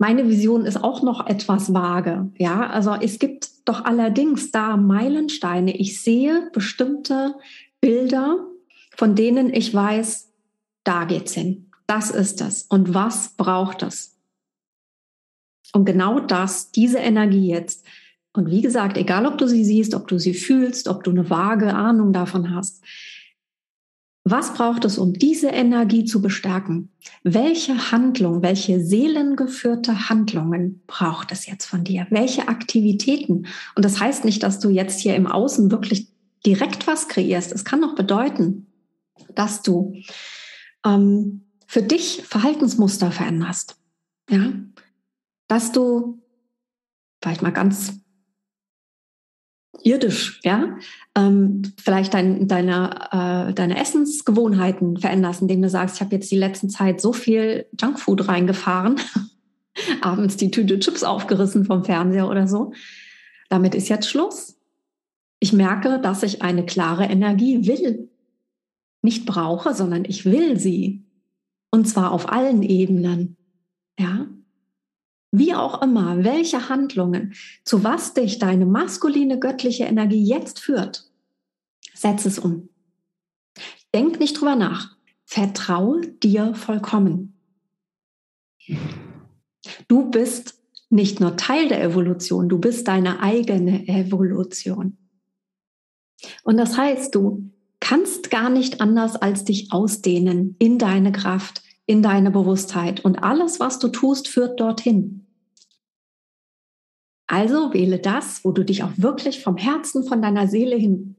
Meine 0.00 0.28
Vision 0.28 0.64
ist 0.64 0.82
auch 0.82 1.02
noch 1.02 1.26
etwas 1.26 1.74
vage. 1.74 2.30
Ja, 2.38 2.68
also 2.68 2.94
es 2.94 3.18
gibt 3.18 3.48
doch 3.64 3.84
allerdings 3.84 4.52
da 4.52 4.76
Meilensteine. 4.76 5.76
Ich 5.76 6.00
sehe 6.00 6.50
bestimmte 6.52 7.34
Bilder, 7.80 8.46
von 8.96 9.16
denen 9.16 9.52
ich 9.52 9.74
weiß, 9.74 10.32
da 10.84 11.04
geht's 11.04 11.34
hin. 11.34 11.70
Das 11.88 12.10
ist 12.10 12.40
es. 12.40 12.62
Und 12.62 12.94
was 12.94 13.30
braucht 13.36 13.82
es? 13.82 14.16
Und 15.72 15.84
genau 15.84 16.20
das, 16.20 16.70
diese 16.70 16.98
Energie 16.98 17.48
jetzt. 17.48 17.84
Und 18.32 18.50
wie 18.50 18.60
gesagt, 18.60 18.96
egal 18.96 19.26
ob 19.26 19.38
du 19.38 19.48
sie 19.48 19.64
siehst, 19.64 19.94
ob 19.94 20.06
du 20.08 20.18
sie 20.18 20.34
fühlst, 20.34 20.88
ob 20.88 21.02
du 21.04 21.10
eine 21.10 21.28
vage 21.30 21.74
Ahnung 21.74 22.12
davon 22.12 22.54
hast, 22.54 22.82
was 24.30 24.52
braucht 24.52 24.84
es, 24.84 24.98
um 24.98 25.14
diese 25.14 25.48
Energie 25.48 26.04
zu 26.04 26.20
bestärken? 26.20 26.90
Welche 27.22 27.90
Handlung, 27.92 28.42
welche 28.42 28.84
seelengeführte 28.84 30.10
Handlungen 30.10 30.82
braucht 30.86 31.32
es 31.32 31.46
jetzt 31.46 31.64
von 31.64 31.82
dir? 31.82 32.06
Welche 32.10 32.48
Aktivitäten? 32.48 33.46
Und 33.74 33.84
das 33.84 34.00
heißt 34.00 34.26
nicht, 34.26 34.42
dass 34.42 34.58
du 34.58 34.68
jetzt 34.68 35.00
hier 35.00 35.14
im 35.14 35.26
Außen 35.26 35.70
wirklich 35.70 36.08
direkt 36.44 36.86
was 36.86 37.08
kreierst. 37.08 37.52
Es 37.52 37.64
kann 37.64 37.82
auch 37.84 37.94
bedeuten, 37.94 38.66
dass 39.34 39.62
du 39.62 39.94
ähm, 40.84 41.46
für 41.66 41.82
dich 41.82 42.22
Verhaltensmuster 42.26 43.10
veränderst. 43.10 43.76
Ja, 44.30 44.52
dass 45.48 45.72
du 45.72 46.20
vielleicht 47.22 47.40
mal 47.42 47.52
ganz 47.52 47.94
irdisch, 49.82 50.40
ja, 50.44 50.76
ähm, 51.16 51.62
vielleicht 51.82 52.14
dein, 52.14 52.48
deine, 52.48 52.90
äh, 53.10 53.54
deine 53.54 53.78
Essensgewohnheiten 53.80 54.96
veränderst, 54.98 55.42
indem 55.42 55.62
du 55.62 55.68
sagst, 55.68 55.96
ich 55.96 56.00
habe 56.00 56.14
jetzt 56.14 56.30
die 56.30 56.38
letzten 56.38 56.70
Zeit 56.70 57.00
so 57.00 57.12
viel 57.12 57.66
Junkfood 57.80 58.28
reingefahren, 58.28 59.00
abends 60.00 60.36
die 60.36 60.50
Tüte 60.50 60.78
Chips 60.78 61.04
aufgerissen 61.04 61.64
vom 61.64 61.84
Fernseher 61.84 62.28
oder 62.28 62.46
so. 62.46 62.72
Damit 63.48 63.74
ist 63.74 63.88
jetzt 63.88 64.08
Schluss. 64.08 64.58
Ich 65.40 65.52
merke, 65.52 66.00
dass 66.00 66.22
ich 66.22 66.42
eine 66.42 66.66
klare 66.66 67.04
Energie 67.04 67.66
will. 67.66 68.10
Nicht 69.02 69.26
brauche, 69.26 69.74
sondern 69.74 70.04
ich 70.04 70.24
will 70.24 70.58
sie. 70.58 71.04
Und 71.70 71.86
zwar 71.88 72.12
auf 72.12 72.30
allen 72.30 72.62
Ebenen. 72.62 73.36
Ja. 73.98 74.26
Wie 75.30 75.54
auch 75.54 75.82
immer, 75.82 76.24
welche 76.24 76.68
Handlungen, 76.68 77.34
zu 77.64 77.84
was 77.84 78.14
dich 78.14 78.38
deine 78.38 78.66
maskuline 78.66 79.38
göttliche 79.38 79.84
Energie 79.84 80.24
jetzt 80.24 80.58
führt, 80.58 81.10
setz 81.94 82.24
es 82.24 82.38
um. 82.38 82.70
Denk 83.94 84.20
nicht 84.20 84.40
drüber 84.40 84.56
nach. 84.56 84.96
Vertraue 85.24 86.00
dir 86.00 86.54
vollkommen. 86.54 87.34
Du 89.86 90.10
bist 90.10 90.58
nicht 90.90 91.20
nur 91.20 91.36
Teil 91.36 91.68
der 91.68 91.82
Evolution, 91.82 92.48
du 92.48 92.58
bist 92.58 92.88
deine 92.88 93.20
eigene 93.20 93.86
Evolution. 93.88 94.96
Und 96.42 96.56
das 96.56 96.76
heißt, 96.76 97.14
du 97.14 97.50
kannst 97.80 98.30
gar 98.30 98.50
nicht 98.50 98.80
anders 98.80 99.16
als 99.16 99.44
dich 99.44 99.72
ausdehnen 99.72 100.56
in 100.58 100.78
deine 100.78 101.12
Kraft, 101.12 101.62
in 101.88 102.02
deine 102.02 102.30
Bewusstheit. 102.30 103.00
Und 103.00 103.24
alles, 103.24 103.60
was 103.60 103.78
du 103.78 103.88
tust, 103.88 104.28
führt 104.28 104.60
dorthin. 104.60 105.26
Also 107.26 107.72
wähle 107.72 107.98
das, 107.98 108.44
wo 108.44 108.52
du 108.52 108.62
dich 108.62 108.82
auch 108.82 108.92
wirklich 108.96 109.42
vom 109.42 109.56
Herzen, 109.56 110.04
von 110.04 110.20
deiner 110.20 110.48
Seele 110.48 110.76
hin, 110.76 111.16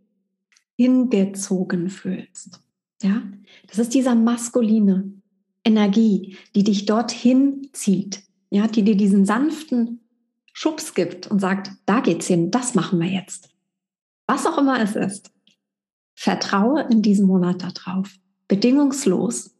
hingezogen 0.77 1.89
fühlst. 1.89 2.61
Ja, 3.01 3.23
das 3.67 3.79
ist 3.79 3.95
dieser 3.95 4.13
maskuline 4.13 5.11
Energie, 5.65 6.37
die 6.55 6.63
dich 6.63 6.85
dorthin 6.85 7.69
zieht. 7.73 8.21
Ja, 8.51 8.67
die 8.67 8.83
dir 8.83 8.95
diesen 8.95 9.25
sanften 9.25 10.01
Schubs 10.53 10.93
gibt 10.93 11.27
und 11.27 11.39
sagt, 11.39 11.71
da 11.85 11.99
geht's 11.99 12.27
hin, 12.27 12.51
das 12.51 12.75
machen 12.75 12.99
wir 12.99 13.09
jetzt. 13.09 13.49
Was 14.27 14.45
auch 14.45 14.57
immer 14.59 14.79
es 14.81 14.95
ist. 14.95 15.31
Vertraue 16.13 16.87
in 16.91 17.01
diesem 17.01 17.25
Monat 17.25 17.63
darauf. 17.63 18.15
Bedingungslos 18.47 19.55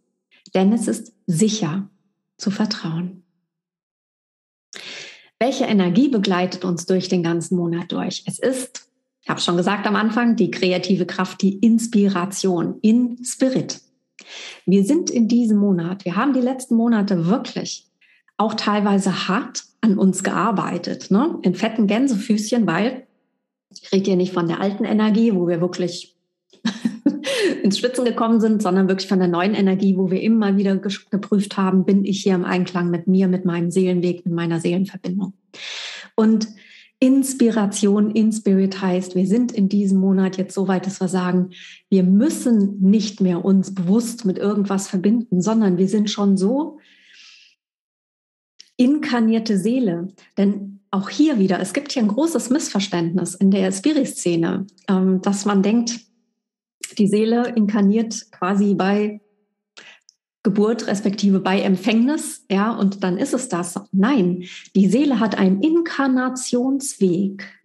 denn 0.54 0.74
es 0.74 0.88
ist 0.88 1.14
sicher 1.28 1.90
zu 2.38 2.52
vertrauen. 2.52 3.24
Welche 5.40 5.66
Energie 5.66 6.10
begleitet 6.10 6.66
uns 6.66 6.86
durch 6.86 7.08
den 7.08 7.24
ganzen 7.24 7.56
Monat 7.56 7.92
durch? 7.92 8.24
Es 8.26 8.40
ist, 8.40 8.90
ich 9.22 9.30
habe 9.30 9.40
schon 9.40 9.58
gesagt 9.58 9.88
am 9.88 9.96
Anfang, 9.96 10.36
die 10.36 10.52
kreative 10.52 11.06
Kraft, 11.06 11.42
die 11.42 11.58
Inspiration 11.60 12.78
in 12.82 13.24
Spirit. 13.24 13.82
Wir 14.66 14.84
sind 14.84 15.10
in 15.10 15.28
diesem 15.30 15.58
Monat, 15.58 16.04
wir 16.04 16.18
haben 16.18 16.34
die 16.34 16.42
letzten 16.42 16.76
Monate 16.76 17.28
wirklich 17.28 17.88
auch 18.36 18.54
teilweise 18.54 19.28
hart 19.28 19.64
an 19.82 19.98
uns 19.98 20.24
gearbeitet, 20.24 21.10
ne? 21.10 21.40
in 21.42 21.56
fetten 21.56 21.88
Gänsefüßchen, 21.88 22.68
weil 22.68 23.08
ich 23.72 23.92
rede 23.94 24.06
hier 24.06 24.16
nicht 24.18 24.34
von 24.34 24.48
der 24.48 24.60
alten 24.60 24.84
Energie, 24.84 25.34
wo 25.34 25.48
wir 25.48 25.62
wirklich 25.62 26.19
ins 27.64 27.80
Schwitzen 27.80 28.06
gekommen 28.06 28.40
sind, 28.40 28.62
sondern 28.62 28.88
wirklich 28.88 29.08
von 29.08 29.20
der 29.20 29.28
neuen 29.28 29.54
Energie, 29.54 29.98
wo 29.98 30.12
wir 30.12 30.22
immer 30.22 30.58
wieder 30.58 30.76
geprüft 30.76 31.58
haben, 31.58 31.86
bin 31.86 32.06
ich 32.06 32.24
hier 32.24 32.36
im 32.36 32.46
Einklang 32.46 32.90
mit 32.90 33.08
mir, 33.08 33.28
mit 33.28 33.46
meinem 33.46 33.72
Seelenweg, 33.72 34.26
mit 34.26 34.34
meiner 34.34 34.60
Seelenverbindung. 34.60 35.34
Und 36.16 36.48
Inspiration 37.02 38.12
in 38.12 38.34
Spirit 38.34 38.82
heißt, 38.82 39.16
wir 39.16 39.26
sind 39.26 39.54
in 39.54 39.70
diesem 39.70 40.00
Monat 40.00 40.38
jetzt 40.38 40.54
so 40.54 40.68
weit, 40.68 40.86
dass 40.86 41.00
wir 41.00 41.08
sagen, 41.08 41.52
wir 41.90 42.04
müssen 42.04 42.82
nicht 42.82 43.22
mehr 43.22 43.46
uns 43.46 43.74
bewusst 43.74 44.26
mit 44.26 44.38
irgendwas 44.38 44.90
verbinden, 44.90 45.42
sondern 45.42 45.78
wir 45.78 45.88
sind 45.88 46.10
schon 46.10 46.36
so 46.36 46.80
inkarnierte 48.76 49.58
Seele. 49.58 50.10
Denn 50.38 50.82
auch 50.92 51.10
hier 51.10 51.40
wieder, 51.40 51.60
es 51.62 51.74
gibt 51.74 51.94
hier 51.94 52.02
ein 52.02 52.10
großes 52.10 52.50
Missverständnis 52.50 53.34
in 53.34 53.52
der 53.52 53.72
Spirit-Szene, 53.72 54.68
ähm, 54.90 55.22
dass 55.22 55.46
man 55.46 55.64
denkt, 55.64 56.02
die 56.98 57.08
Seele 57.08 57.54
inkarniert 57.56 58.32
quasi 58.32 58.74
bei 58.74 59.22
Geburt 60.44 60.88
respektive 60.88 61.42
bei 61.42 61.62
Empfängnis, 61.62 62.46
ja, 62.50 62.72
und 62.72 63.04
dann 63.04 63.18
ist 63.18 63.34
es 63.34 63.50
das. 63.50 63.80
Nein, 63.92 64.46
die 64.74 64.88
Seele 64.88 65.20
hat 65.20 65.38
einen 65.38 65.62
Inkarnationsweg 65.62 67.60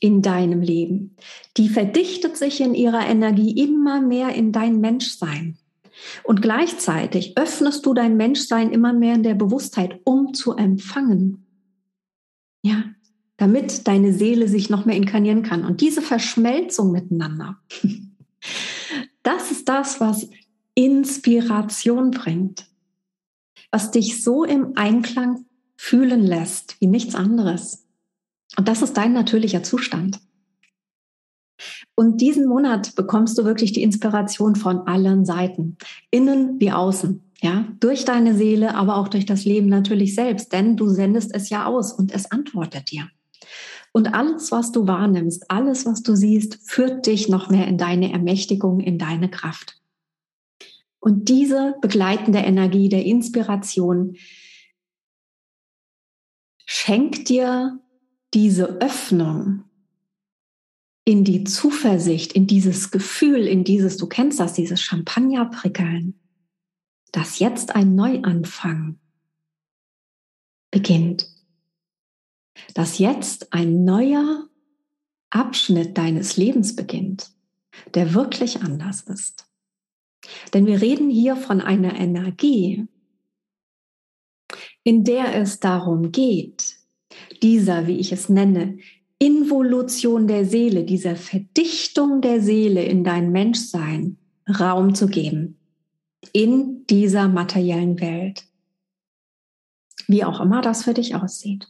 in 0.00 0.22
deinem 0.22 0.60
Leben. 0.60 1.16
Die 1.56 1.68
verdichtet 1.68 2.36
sich 2.36 2.60
in 2.60 2.74
ihrer 2.74 3.06
Energie 3.06 3.62
immer 3.62 4.00
mehr 4.00 4.34
in 4.34 4.50
dein 4.52 4.80
Menschsein. 4.80 5.58
Und 6.24 6.42
gleichzeitig 6.42 7.36
öffnest 7.36 7.86
du 7.86 7.94
dein 7.94 8.16
Menschsein 8.16 8.70
immer 8.70 8.92
mehr 8.92 9.14
in 9.14 9.22
der 9.22 9.34
Bewusstheit, 9.34 10.00
um 10.04 10.34
zu 10.34 10.54
empfangen. 10.54 11.46
Ja, 12.62 12.84
damit 13.38 13.88
deine 13.88 14.12
Seele 14.12 14.48
sich 14.48 14.68
noch 14.68 14.84
mehr 14.84 14.96
inkarnieren 14.96 15.42
kann. 15.42 15.64
Und 15.64 15.80
diese 15.80 16.02
Verschmelzung 16.02 16.92
miteinander, 16.92 17.56
das 19.22 19.50
ist 19.50 19.68
das, 19.68 20.00
was 20.00 20.28
Inspiration 20.74 22.10
bringt, 22.10 22.66
was 23.70 23.90
dich 23.90 24.22
so 24.22 24.44
im 24.44 24.76
Einklang 24.76 25.46
fühlen 25.76 26.22
lässt 26.22 26.76
wie 26.80 26.86
nichts 26.88 27.14
anderes. 27.14 27.86
Und 28.56 28.68
das 28.68 28.82
ist 28.82 28.96
dein 28.96 29.12
natürlicher 29.12 29.62
Zustand. 29.62 30.20
Und 31.94 32.20
diesen 32.20 32.46
Monat 32.46 32.94
bekommst 32.94 33.38
du 33.38 33.44
wirklich 33.44 33.72
die 33.72 33.82
Inspiration 33.82 34.56
von 34.56 34.86
allen 34.86 35.24
Seiten, 35.24 35.76
innen 36.10 36.60
wie 36.60 36.72
außen. 36.72 37.22
Ja, 37.40 37.68
durch 37.78 38.04
deine 38.04 38.34
Seele, 38.34 38.74
aber 38.74 38.96
auch 38.96 39.06
durch 39.06 39.24
das 39.24 39.44
Leben 39.44 39.68
natürlich 39.68 40.16
selbst, 40.16 40.52
denn 40.52 40.76
du 40.76 40.88
sendest 40.88 41.32
es 41.32 41.50
ja 41.50 41.66
aus 41.66 41.92
und 41.92 42.12
es 42.12 42.32
antwortet 42.32 42.90
dir. 42.90 43.08
Und 43.98 44.14
alles, 44.14 44.52
was 44.52 44.70
du 44.70 44.86
wahrnimmst, 44.86 45.50
alles, 45.50 45.84
was 45.84 46.04
du 46.04 46.14
siehst, 46.14 46.60
führt 46.62 47.06
dich 47.06 47.28
noch 47.28 47.50
mehr 47.50 47.66
in 47.66 47.78
deine 47.78 48.12
Ermächtigung, 48.12 48.78
in 48.78 48.96
deine 48.96 49.28
Kraft. 49.28 49.82
Und 51.00 51.28
diese 51.28 51.74
begleitende 51.80 52.38
Energie 52.38 52.88
der 52.88 53.04
Inspiration 53.04 54.16
schenkt 56.64 57.28
dir 57.28 57.80
diese 58.34 58.80
Öffnung 58.80 59.64
in 61.04 61.24
die 61.24 61.42
Zuversicht, 61.42 62.34
in 62.34 62.46
dieses 62.46 62.92
Gefühl, 62.92 63.48
in 63.48 63.64
dieses, 63.64 63.96
du 63.96 64.06
kennst 64.06 64.38
das, 64.38 64.52
dieses 64.52 64.80
Champagnerprickeln, 64.80 66.20
dass 67.10 67.40
jetzt 67.40 67.74
ein 67.74 67.96
Neuanfang 67.96 69.00
beginnt 70.70 71.37
dass 72.74 72.98
jetzt 72.98 73.52
ein 73.52 73.84
neuer 73.84 74.48
Abschnitt 75.30 75.96
deines 75.98 76.36
Lebens 76.36 76.74
beginnt. 76.76 77.30
der 77.94 78.12
wirklich 78.12 78.62
anders 78.62 79.02
ist. 79.02 79.46
Denn 80.52 80.66
wir 80.66 80.80
reden 80.80 81.10
hier 81.10 81.36
von 81.36 81.60
einer 81.60 81.94
Energie, 81.94 82.86
in 84.82 85.04
der 85.04 85.34
es 85.36 85.60
darum 85.60 86.12
geht, 86.12 86.76
dieser, 87.42 87.86
wie 87.86 87.98
ich 87.98 88.12
es 88.12 88.28
nenne, 88.28 88.78
Involution 89.18 90.26
der 90.26 90.44
Seele, 90.44 90.84
dieser 90.84 91.16
Verdichtung 91.16 92.20
der 92.20 92.40
Seele 92.40 92.84
in 92.84 93.04
dein 93.04 93.30
Menschsein 93.32 94.18
Raum 94.48 94.94
zu 94.94 95.06
geben. 95.06 95.58
In 96.32 96.86
dieser 96.86 97.28
materiellen 97.28 98.00
Welt. 98.00 98.44
Wie 100.06 100.24
auch 100.24 100.40
immer 100.40 100.62
das 100.62 100.84
für 100.84 100.94
dich 100.94 101.14
aussieht. 101.14 101.68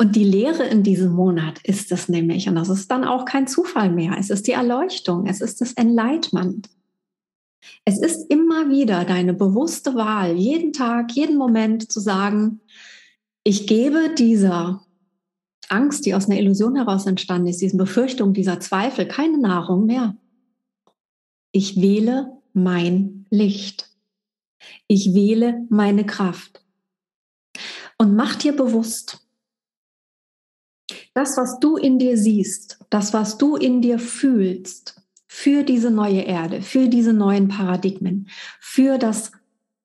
Und 0.00 0.16
die 0.16 0.24
Lehre 0.24 0.62
in 0.62 0.82
diesem 0.82 1.12
Monat 1.12 1.60
ist 1.62 1.92
es 1.92 2.08
nämlich, 2.08 2.48
und 2.48 2.54
das 2.54 2.70
ist 2.70 2.90
dann 2.90 3.04
auch 3.04 3.26
kein 3.26 3.46
Zufall 3.46 3.90
mehr, 3.90 4.16
es 4.18 4.30
ist 4.30 4.46
die 4.46 4.52
Erleuchtung, 4.52 5.26
es 5.26 5.42
ist 5.42 5.60
das 5.60 5.74
Enlightenment. 5.74 6.70
Es 7.84 8.00
ist 8.00 8.30
immer 8.30 8.70
wieder 8.70 9.04
deine 9.04 9.34
bewusste 9.34 9.94
Wahl, 9.94 10.38
jeden 10.38 10.72
Tag, 10.72 11.12
jeden 11.12 11.36
Moment 11.36 11.92
zu 11.92 12.00
sagen, 12.00 12.62
ich 13.44 13.66
gebe 13.66 14.14
dieser 14.16 14.86
Angst, 15.68 16.06
die 16.06 16.14
aus 16.14 16.30
einer 16.30 16.40
Illusion 16.40 16.76
heraus 16.76 17.04
entstanden 17.04 17.48
ist, 17.48 17.60
diesen 17.60 17.78
Befürchtung, 17.78 18.32
dieser 18.32 18.58
Zweifel, 18.58 19.06
keine 19.06 19.36
Nahrung 19.36 19.84
mehr. 19.84 20.16
Ich 21.52 21.78
wähle 21.78 22.38
mein 22.54 23.26
Licht. 23.28 23.90
Ich 24.86 25.12
wähle 25.12 25.66
meine 25.68 26.06
Kraft. 26.06 26.64
Und 27.98 28.16
mach 28.16 28.36
dir 28.36 28.56
bewusst, 28.56 29.26
das, 31.20 31.36
was 31.36 31.60
du 31.60 31.76
in 31.76 31.98
dir 31.98 32.16
siehst, 32.16 32.78
das, 32.88 33.12
was 33.12 33.36
du 33.36 33.56
in 33.56 33.82
dir 33.82 33.98
fühlst, 33.98 35.02
für 35.26 35.64
diese 35.64 35.90
neue 35.90 36.22
Erde, 36.22 36.62
für 36.62 36.88
diese 36.88 37.12
neuen 37.12 37.48
Paradigmen, 37.48 38.30
für 38.58 38.96
das 38.96 39.30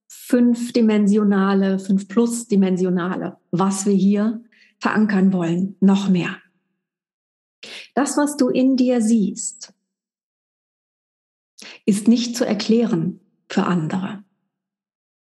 fünfdimensionale, 0.08 1.78
fünf 1.78 2.08
plus 2.08 2.48
dimensionale, 2.48 3.36
was 3.52 3.86
wir 3.86 3.94
hier 3.94 4.46
verankern 4.80 5.34
wollen, 5.34 5.76
noch 5.82 6.08
mehr. 6.08 6.38
Das, 7.96 8.16
was 8.16 8.38
du 8.38 8.48
in 8.48 8.78
dir 8.78 9.02
siehst, 9.02 9.74
ist 11.86 12.08
nicht 12.08 12.38
zu 12.38 12.46
erklären 12.46 13.20
für 13.50 13.66
andere. 13.66 14.24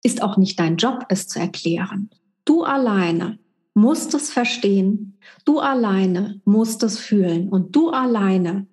Ist 0.04 0.21
auch 0.21 0.38
nicht 0.38 0.60
dein 0.60 0.78
Job, 0.78 1.06
es 1.10 1.28
zu 1.28 1.39
erklären. 1.39 2.12
Du 2.45 2.63
alleine 2.63 3.39
musst 3.74 4.14
es 4.14 4.30
verstehen, 4.30 5.18
du 5.46 5.60
alleine 5.60 6.42
musst 6.46 6.84
es 6.84 7.00
fühlen 7.00 7.50
und 7.50 7.76
du 7.76 7.90
alleine 7.90 8.68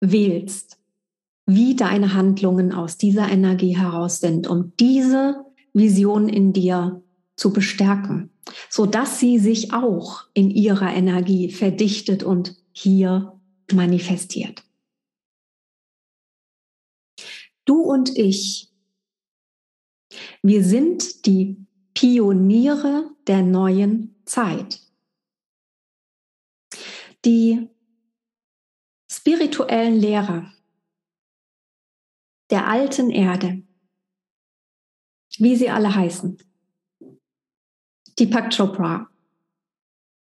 wählst, 0.00 0.78
wie 1.46 1.74
deine 1.74 2.14
Handlungen 2.14 2.72
aus 2.72 2.98
dieser 2.98 3.28
Energie 3.28 3.76
heraus 3.76 4.20
sind, 4.20 4.46
um 4.46 4.72
diese 4.78 5.44
Vision 5.72 6.28
in 6.28 6.52
dir 6.52 7.02
zu 7.36 7.52
bestärken, 7.52 8.30
so 8.68 8.86
dass 8.86 9.18
sie 9.18 9.38
sich 9.38 9.72
auch 9.72 10.26
in 10.34 10.50
ihrer 10.50 10.92
Energie 10.92 11.50
verdichtet 11.50 12.22
und 12.22 12.56
hier 12.72 13.40
manifestiert. 13.72 14.62
Du 17.64 17.80
und 17.80 18.16
ich, 18.16 18.70
wir 20.42 20.64
sind 20.64 21.26
die 21.26 21.56
Pioniere 21.94 23.10
der 23.26 23.42
neuen 23.42 24.14
Zeit. 24.24 24.80
Die 27.24 27.68
spirituellen 29.10 29.94
Lehrer 29.94 30.52
der 32.50 32.66
alten 32.68 33.10
Erde, 33.10 33.62
wie 35.38 35.56
sie 35.56 35.70
alle 35.70 35.94
heißen, 35.94 36.38
Deepak 38.18 38.54
Chopra, 38.54 39.08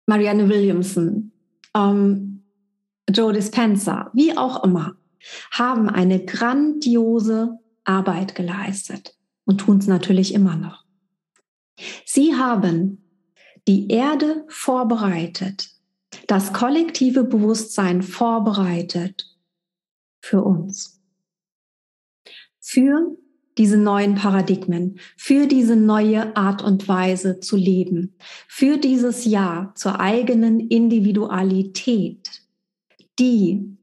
Marianne 0.06 0.48
Williamson, 0.48 1.32
ähm, 1.74 2.44
Joe 3.10 3.32
Dispenza, 3.32 4.10
wie 4.14 4.36
auch 4.36 4.64
immer, 4.64 4.96
haben 5.50 5.88
eine 5.88 6.24
grandiose 6.24 7.58
Arbeit 7.84 8.34
geleistet 8.34 9.16
und 9.44 9.58
tun 9.58 9.78
es 9.78 9.86
natürlich 9.86 10.34
immer 10.34 10.56
noch. 10.56 10.83
Sie 12.04 12.34
haben 12.34 13.04
die 13.66 13.88
Erde 13.88 14.44
vorbereitet, 14.48 15.70
das 16.26 16.52
kollektive 16.52 17.24
Bewusstsein 17.24 18.02
vorbereitet 18.02 19.36
für 20.20 20.42
uns. 20.42 21.00
Für 22.60 23.16
diese 23.58 23.76
neuen 23.76 24.14
Paradigmen, 24.14 24.98
für 25.16 25.46
diese 25.46 25.76
neue 25.76 26.36
Art 26.36 26.62
und 26.62 26.88
Weise 26.88 27.40
zu 27.40 27.56
leben, 27.56 28.16
für 28.48 28.78
dieses 28.78 29.24
Ja 29.24 29.72
zur 29.76 30.00
eigenen 30.00 30.60
Individualität, 30.60 32.42
die 33.18 33.76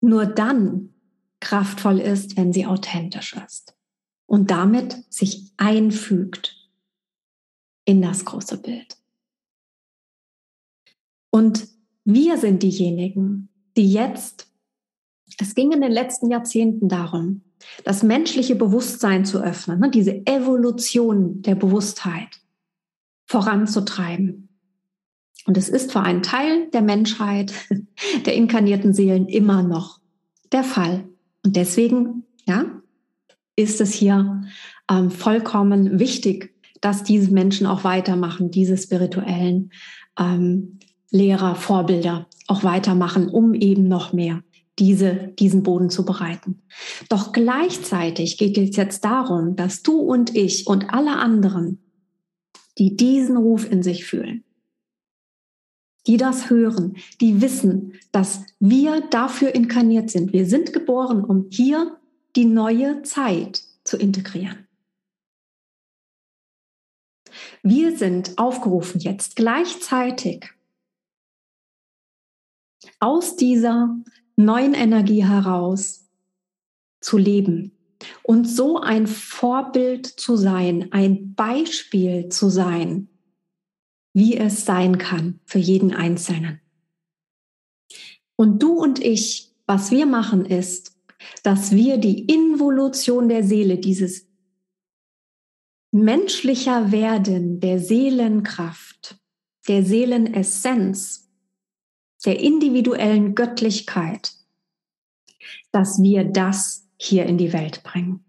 nur 0.00 0.26
dann 0.26 0.94
kraftvoll 1.40 2.00
ist, 2.00 2.36
wenn 2.36 2.52
sie 2.52 2.64
authentisch 2.64 3.34
ist 3.34 3.75
und 4.26 4.50
damit 4.50 5.04
sich 5.08 5.52
einfügt 5.56 6.70
in 7.84 8.02
das 8.02 8.24
große 8.24 8.58
Bild. 8.58 8.96
Und 11.30 11.68
wir 12.04 12.38
sind 12.38 12.62
diejenigen, 12.62 13.48
die 13.76 13.92
jetzt, 13.92 14.48
es 15.38 15.54
ging 15.54 15.72
in 15.72 15.80
den 15.80 15.92
letzten 15.92 16.30
Jahrzehnten 16.30 16.88
darum, 16.88 17.42
das 17.84 18.02
menschliche 18.02 18.54
Bewusstsein 18.54 19.24
zu 19.24 19.42
öffnen, 19.42 19.80
ne, 19.80 19.90
diese 19.90 20.26
Evolution 20.26 21.42
der 21.42 21.54
Bewusstheit 21.54 22.40
voranzutreiben. 23.26 24.48
Und 25.46 25.56
es 25.56 25.68
ist 25.68 25.92
für 25.92 26.00
einen 26.00 26.22
Teil 26.22 26.70
der 26.70 26.82
Menschheit, 26.82 27.52
der 28.26 28.34
inkarnierten 28.34 28.92
Seelen 28.92 29.26
immer 29.26 29.62
noch 29.62 30.00
der 30.52 30.64
Fall. 30.64 31.08
Und 31.44 31.56
deswegen, 31.56 32.24
ja, 32.46 32.82
ist 33.56 33.80
es 33.80 33.92
hier 33.92 34.42
ähm, 34.90 35.10
vollkommen 35.10 35.98
wichtig, 35.98 36.54
dass 36.80 37.02
diese 37.02 37.32
Menschen 37.32 37.66
auch 37.66 37.84
weitermachen, 37.84 38.50
diese 38.50 38.76
spirituellen 38.76 39.72
ähm, 40.18 40.78
Lehrer, 41.10 41.54
Vorbilder 41.54 42.28
auch 42.46 42.62
weitermachen, 42.62 43.28
um 43.28 43.54
eben 43.54 43.88
noch 43.88 44.12
mehr 44.12 44.42
diese, 44.78 45.32
diesen 45.38 45.62
Boden 45.62 45.88
zu 45.88 46.04
bereiten. 46.04 46.62
Doch 47.08 47.32
gleichzeitig 47.32 48.36
geht 48.36 48.58
es 48.58 48.76
jetzt 48.76 49.04
darum, 49.04 49.56
dass 49.56 49.82
du 49.82 49.98
und 49.98 50.36
ich 50.36 50.66
und 50.66 50.90
alle 50.90 51.16
anderen, 51.16 51.82
die 52.78 52.96
diesen 52.96 53.38
Ruf 53.38 53.70
in 53.70 53.82
sich 53.82 54.04
fühlen, 54.04 54.44
die 56.06 56.18
das 56.18 56.50
hören, 56.50 56.96
die 57.20 57.40
wissen, 57.40 57.94
dass 58.12 58.44
wir 58.60 59.00
dafür 59.10 59.54
inkarniert 59.54 60.10
sind. 60.10 60.32
Wir 60.32 60.46
sind 60.46 60.72
geboren, 60.72 61.24
um 61.24 61.46
hier 61.50 61.96
die 62.36 62.44
neue 62.44 63.02
Zeit 63.02 63.62
zu 63.84 63.96
integrieren. 63.96 64.66
Wir 67.62 67.96
sind 67.96 68.38
aufgerufen 68.38 69.00
jetzt 69.00 69.36
gleichzeitig 69.36 70.50
aus 73.00 73.36
dieser 73.36 73.96
neuen 74.36 74.74
Energie 74.74 75.24
heraus 75.24 76.08
zu 77.00 77.18
leben 77.18 77.72
und 78.22 78.44
so 78.44 78.78
ein 78.78 79.06
Vorbild 79.06 80.06
zu 80.06 80.36
sein, 80.36 80.92
ein 80.92 81.34
Beispiel 81.34 82.28
zu 82.28 82.48
sein, 82.48 83.08
wie 84.12 84.36
es 84.36 84.64
sein 84.64 84.98
kann 84.98 85.40
für 85.44 85.58
jeden 85.58 85.94
Einzelnen. 85.94 86.60
Und 88.36 88.62
du 88.62 88.72
und 88.74 88.98
ich, 88.98 89.52
was 89.66 89.90
wir 89.90 90.06
machen 90.06 90.44
ist, 90.44 90.95
dass 91.42 91.72
wir 91.72 91.98
die 91.98 92.24
Involution 92.24 93.28
der 93.28 93.44
Seele, 93.44 93.78
dieses 93.78 94.26
menschlicher 95.92 96.92
Werden 96.92 97.60
der 97.60 97.78
Seelenkraft, 97.78 99.18
der 99.68 99.84
Seelenessenz, 99.84 101.30
der 102.24 102.40
individuellen 102.40 103.34
Göttlichkeit, 103.34 104.32
dass 105.72 106.02
wir 106.02 106.24
das 106.24 106.88
hier 106.98 107.26
in 107.26 107.38
die 107.38 107.52
Welt 107.52 107.82
bringen. 107.82 108.24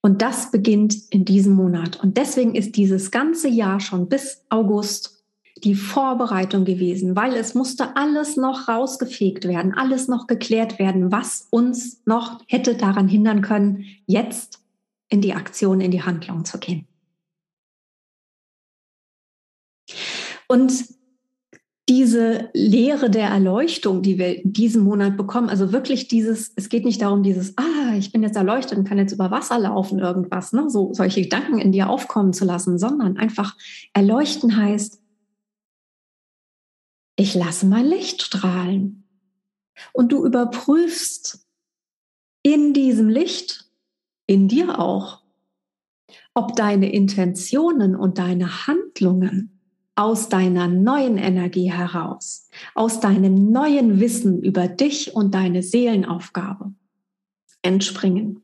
Und 0.00 0.22
das 0.22 0.50
beginnt 0.50 0.94
in 1.10 1.24
diesem 1.24 1.54
Monat. 1.54 2.02
Und 2.02 2.16
deswegen 2.16 2.54
ist 2.54 2.76
dieses 2.76 3.10
ganze 3.10 3.48
Jahr 3.48 3.80
schon 3.80 4.08
bis 4.08 4.44
August 4.48 5.17
die 5.60 5.74
Vorbereitung 5.74 6.64
gewesen, 6.64 7.16
weil 7.16 7.34
es 7.34 7.54
musste 7.54 7.96
alles 7.96 8.36
noch 8.36 8.68
rausgefegt 8.68 9.46
werden, 9.46 9.74
alles 9.74 10.08
noch 10.08 10.26
geklärt 10.26 10.78
werden, 10.78 11.12
was 11.12 11.48
uns 11.50 12.02
noch 12.06 12.40
hätte 12.46 12.76
daran 12.76 13.08
hindern 13.08 13.42
können, 13.42 13.84
jetzt 14.06 14.60
in 15.08 15.20
die 15.20 15.34
Aktion, 15.34 15.80
in 15.80 15.90
die 15.90 16.02
Handlung 16.02 16.44
zu 16.44 16.58
gehen. 16.58 16.86
Und 20.48 20.84
diese 21.88 22.50
Lehre 22.52 23.08
der 23.08 23.28
Erleuchtung, 23.28 24.02
die 24.02 24.18
wir 24.18 24.42
diesen 24.44 24.84
Monat 24.84 25.16
bekommen, 25.16 25.48
also 25.48 25.72
wirklich 25.72 26.06
dieses, 26.08 26.52
es 26.54 26.68
geht 26.68 26.84
nicht 26.84 27.00
darum, 27.00 27.22
dieses, 27.22 27.56
ah, 27.56 27.94
ich 27.96 28.12
bin 28.12 28.22
jetzt 28.22 28.36
erleuchtet 28.36 28.76
und 28.76 28.86
kann 28.86 28.98
jetzt 28.98 29.12
über 29.12 29.30
Wasser 29.30 29.58
laufen, 29.58 29.98
irgendwas, 29.98 30.52
ne, 30.52 30.68
so 30.68 30.92
solche 30.92 31.22
Gedanken 31.22 31.58
in 31.58 31.72
dir 31.72 31.88
aufkommen 31.88 32.34
zu 32.34 32.44
lassen, 32.44 32.78
sondern 32.78 33.16
einfach 33.16 33.56
erleuchten 33.94 34.56
heißt, 34.56 35.00
ich 37.18 37.34
lasse 37.34 37.66
mein 37.66 37.84
Licht 37.84 38.22
strahlen. 38.22 39.04
Und 39.92 40.12
du 40.12 40.24
überprüfst 40.24 41.44
in 42.42 42.72
diesem 42.72 43.08
Licht, 43.08 43.68
in 44.26 44.46
dir 44.46 44.78
auch, 44.78 45.22
ob 46.32 46.54
deine 46.54 46.92
Intentionen 46.92 47.96
und 47.96 48.18
deine 48.18 48.66
Handlungen 48.68 49.60
aus 49.96 50.28
deiner 50.28 50.68
neuen 50.68 51.18
Energie 51.18 51.72
heraus, 51.72 52.48
aus 52.76 53.00
deinem 53.00 53.50
neuen 53.50 53.98
Wissen 53.98 54.40
über 54.40 54.68
dich 54.68 55.14
und 55.14 55.34
deine 55.34 55.64
Seelenaufgabe 55.64 56.72
entspringen. 57.62 58.42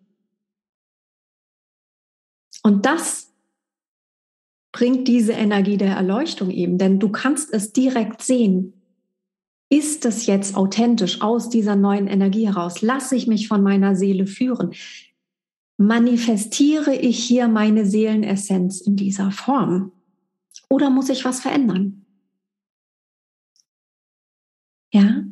Und 2.65 2.87
das 2.87 3.33
bringt 4.75 5.07
diese 5.07 5.35
Energie 5.35 5.77
der 5.77 5.95
Erleuchtung 5.95 6.51
eben, 6.51 6.79
denn 6.79 6.99
du 6.99 7.09
kannst 7.09 7.55
es 7.55 7.73
direkt 7.73 8.23
sehen. 8.23 8.73
Ist 9.71 10.05
es 10.05 10.27
jetzt 10.27 10.57
authentisch 10.57 11.23
aus 11.23 11.49
dieser 11.49 11.77
neuen 11.77 12.09
Energie 12.09 12.49
heraus? 12.49 12.83
Lasse 12.83 13.15
ich 13.15 13.29
mich 13.29 13.47
von 13.47 13.63
meiner 13.63 13.95
Seele 13.95 14.27
führen? 14.27 14.75
Manifestiere 15.77 16.93
ich 16.93 17.23
hier 17.23 17.47
meine 17.47 17.87
Seelenessenz 17.87 18.81
in 18.81 18.97
dieser 18.97 19.31
Form? 19.31 19.93
Oder 20.69 20.91
muss 20.91 21.09
ich 21.09 21.25
was 21.25 21.39
verändern? 21.39 22.05
Ja? 24.93 25.23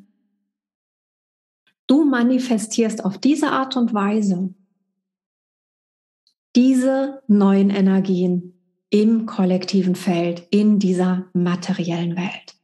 Du 1.89 2.05
manifestierst 2.05 3.05
auf 3.05 3.19
diese 3.19 3.51
Art 3.51 3.77
und 3.77 3.93
Weise 3.93 4.55
diese 6.55 7.25
neuen 7.27 7.71
Energien 7.71 8.62
im 8.93 9.27
kollektiven 9.27 9.97
Feld, 9.97 10.47
in 10.51 10.79
dieser 10.79 11.27
materiellen 11.33 12.17
Welt. 12.17 12.55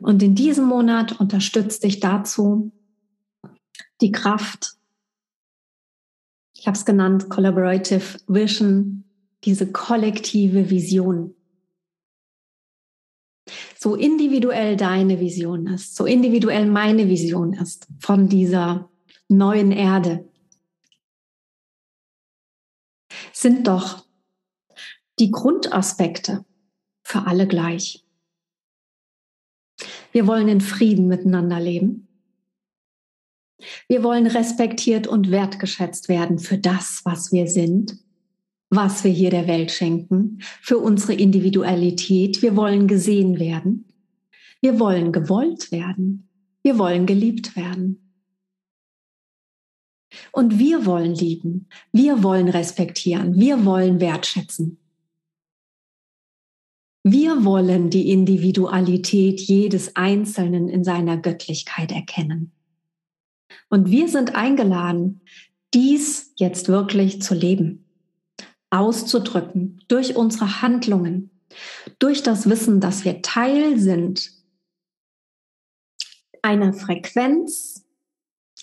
Und 0.00 0.22
in 0.22 0.34
diesem 0.34 0.64
Monat 0.64 1.20
unterstützt 1.20 1.84
dich 1.84 2.00
dazu 2.00 2.72
die 4.00 4.12
Kraft 4.12 4.80
ich 6.60 6.66
habe 6.66 6.76
es 6.76 6.84
genannt, 6.84 7.30
Collaborative 7.30 8.20
Vision, 8.26 9.04
diese 9.44 9.72
kollektive 9.72 10.68
Vision. 10.68 11.34
So 13.78 13.94
individuell 13.94 14.76
deine 14.76 15.20
Vision 15.20 15.66
ist, 15.68 15.96
so 15.96 16.04
individuell 16.04 16.66
meine 16.66 17.08
Vision 17.08 17.54
ist 17.54 17.88
von 17.98 18.28
dieser 18.28 18.90
neuen 19.28 19.72
Erde, 19.72 20.28
sind 23.40 23.66
doch 23.66 24.04
die 25.18 25.30
Grundaspekte 25.30 26.44
für 27.02 27.26
alle 27.26 27.46
gleich. 27.46 28.04
Wir 30.12 30.26
wollen 30.26 30.48
in 30.48 30.60
Frieden 30.60 31.08
miteinander 31.08 31.58
leben. 31.58 32.06
Wir 33.88 34.02
wollen 34.02 34.26
respektiert 34.26 35.06
und 35.06 35.30
wertgeschätzt 35.30 36.08
werden 36.08 36.38
für 36.38 36.58
das, 36.58 37.02
was 37.04 37.32
wir 37.32 37.46
sind, 37.46 37.96
was 38.68 39.04
wir 39.04 39.10
hier 39.10 39.30
der 39.30 39.46
Welt 39.46 39.70
schenken, 39.70 40.38
für 40.60 40.78
unsere 40.78 41.14
Individualität. 41.14 42.42
Wir 42.42 42.56
wollen 42.56 42.88
gesehen 42.88 43.38
werden. 43.38 43.86
Wir 44.60 44.78
wollen 44.78 45.12
gewollt 45.12 45.72
werden. 45.72 46.28
Wir 46.62 46.78
wollen 46.78 47.06
geliebt 47.06 47.56
werden. 47.56 48.09
Und 50.32 50.58
wir 50.58 50.86
wollen 50.86 51.14
lieben. 51.14 51.68
Wir 51.92 52.22
wollen 52.22 52.48
respektieren. 52.48 53.38
Wir 53.38 53.64
wollen 53.64 54.00
wertschätzen. 54.00 54.78
Wir 57.02 57.44
wollen 57.44 57.88
die 57.88 58.10
Individualität 58.10 59.40
jedes 59.40 59.96
Einzelnen 59.96 60.68
in 60.68 60.84
seiner 60.84 61.16
Göttlichkeit 61.16 61.92
erkennen. 61.92 62.52
Und 63.70 63.90
wir 63.90 64.08
sind 64.08 64.34
eingeladen, 64.34 65.22
dies 65.72 66.32
jetzt 66.36 66.68
wirklich 66.68 67.22
zu 67.22 67.34
leben, 67.34 67.86
auszudrücken 68.70 69.82
durch 69.88 70.16
unsere 70.16 70.60
Handlungen, 70.60 71.30
durch 71.98 72.22
das 72.22 72.48
Wissen, 72.50 72.80
dass 72.80 73.04
wir 73.04 73.22
Teil 73.22 73.78
sind 73.78 74.32
einer 76.42 76.72
Frequenz, 76.72 77.79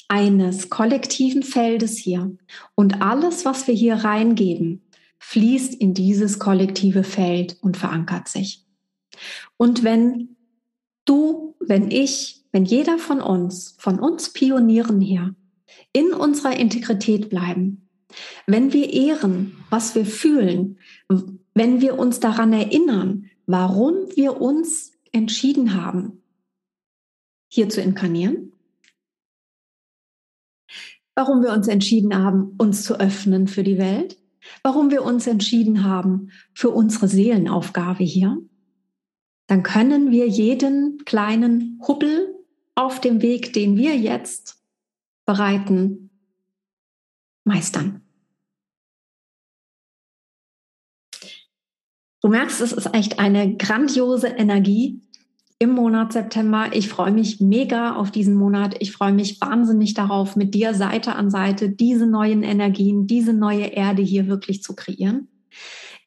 eines 0.08 0.70
kollektiven 0.70 1.43
Feldes 1.43 1.98
hier. 1.98 2.36
Und 2.76 3.02
alles, 3.02 3.46
was 3.46 3.67
wir 3.67 3.76
hier 3.76 3.96
reingeben, 3.96 4.82
fließt 5.20 5.74
in 5.76 5.93
dieses 5.93 6.39
kollektive 6.39 7.04
Feld 7.04 7.58
und 7.62 7.78
verankert 7.78 8.28
sich. 8.28 8.65
Und 9.58 9.84
wenn 9.84 10.36
du, 11.06 11.56
wenn 11.60 11.91
ich, 11.91 12.46
wenn 12.52 12.65
jeder 12.65 12.98
von 12.98 13.22
uns, 13.22 13.76
von 13.80 14.00
uns 14.00 14.32
Pionieren 14.32 15.02
hier, 15.02 15.36
in 15.93 16.13
unserer 16.13 16.58
Integrität 16.58 17.30
bleiben, 17.30 17.89
wenn 18.46 18.74
wir 18.74 18.93
ehren, 18.93 19.58
was 19.70 19.96
wir 19.96 20.06
fühlen, 20.06 20.78
wenn 21.54 21.82
wir 21.82 22.00
uns 22.00 22.20
daran 22.20 22.54
erinnern, 22.54 23.30
warum 23.46 23.96
wir 24.15 24.41
uns 24.41 24.91
entschieden 25.12 25.74
haben, 25.74 26.22
hier 27.50 27.70
zu 27.70 27.82
inkarnieren, 27.82 28.54
warum 31.17 31.41
wir 31.41 31.51
uns 31.51 31.67
entschieden 31.67 32.15
haben, 32.15 32.53
uns 32.60 32.84
zu 32.84 32.99
öffnen 32.99 33.47
für 33.47 33.63
die 33.63 33.80
Welt, 33.80 34.19
warum 34.62 34.91
wir 34.91 35.03
uns 35.03 35.25
entschieden 35.25 35.84
haben 35.84 36.30
für 36.53 36.69
unsere 36.69 37.08
Seelenaufgabe 37.08 38.03
hier, 38.03 38.38
dann 39.47 39.63
können 39.63 40.12
wir 40.12 40.27
jeden 40.27 41.03
kleinen 41.06 41.82
Hubbel 41.88 42.36
auf 42.75 43.01
dem 43.01 43.23
Weg, 43.23 43.51
den 43.53 43.77
wir 43.77 43.97
jetzt 43.97 44.62
bereiten, 45.25 46.12
meistern. 47.45 48.03
Du 52.21 52.27
merkst, 52.27 52.62
es 52.62 52.73
ist 52.73 52.93
echt 52.93 53.17
eine 53.17 53.58
grandiose 53.58 54.27
Energie 54.27 55.01
im 55.60 55.72
Monat 55.72 56.13
September. 56.13 56.70
Ich 56.74 56.88
freue 56.89 57.12
mich 57.12 57.39
mega 57.39 57.96
auf 57.96 58.12
diesen 58.12 58.36
Monat. 58.36 58.76
Ich 58.80 58.91
freue 58.91 59.13
mich 59.13 59.41
wahnsinnig 59.41 59.93
darauf, 59.93 60.36
mit 60.36 60.54
dir 60.54 60.74
Seite 60.74 61.15
an 61.15 61.30
Seite 61.30 61.70
diese 61.70 62.06
neuen 62.06 62.43
Energien, 62.43 63.08
diese 63.08 63.34
neue 63.34 63.65
Erde 63.65 64.02
hier 64.02 64.28
wirklich 64.28 64.62
zu 64.62 64.76
kreieren. 64.76 65.28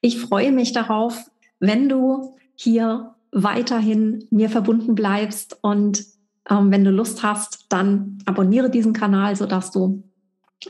Ich 0.01 0.19
freue 0.19 0.53
mich 0.53 0.73
darauf, 0.73 1.31
wenn 1.59 1.89
du 1.89 2.35
hier 2.55 3.15
weiterhin 3.33 4.27
mir 4.31 4.51
verbunden 4.51 4.95
bleibst 4.95 5.59
und 5.63 6.05
ähm, 6.49 6.71
wenn 6.71 6.85
du 6.85 6.91
Lust 6.91 7.23
hast, 7.23 7.67
dann 7.69 8.19
abonniere 8.25 8.71
diesen 8.71 8.93
Kanal, 8.93 9.37
sodass 9.37 9.71
du 9.71 10.03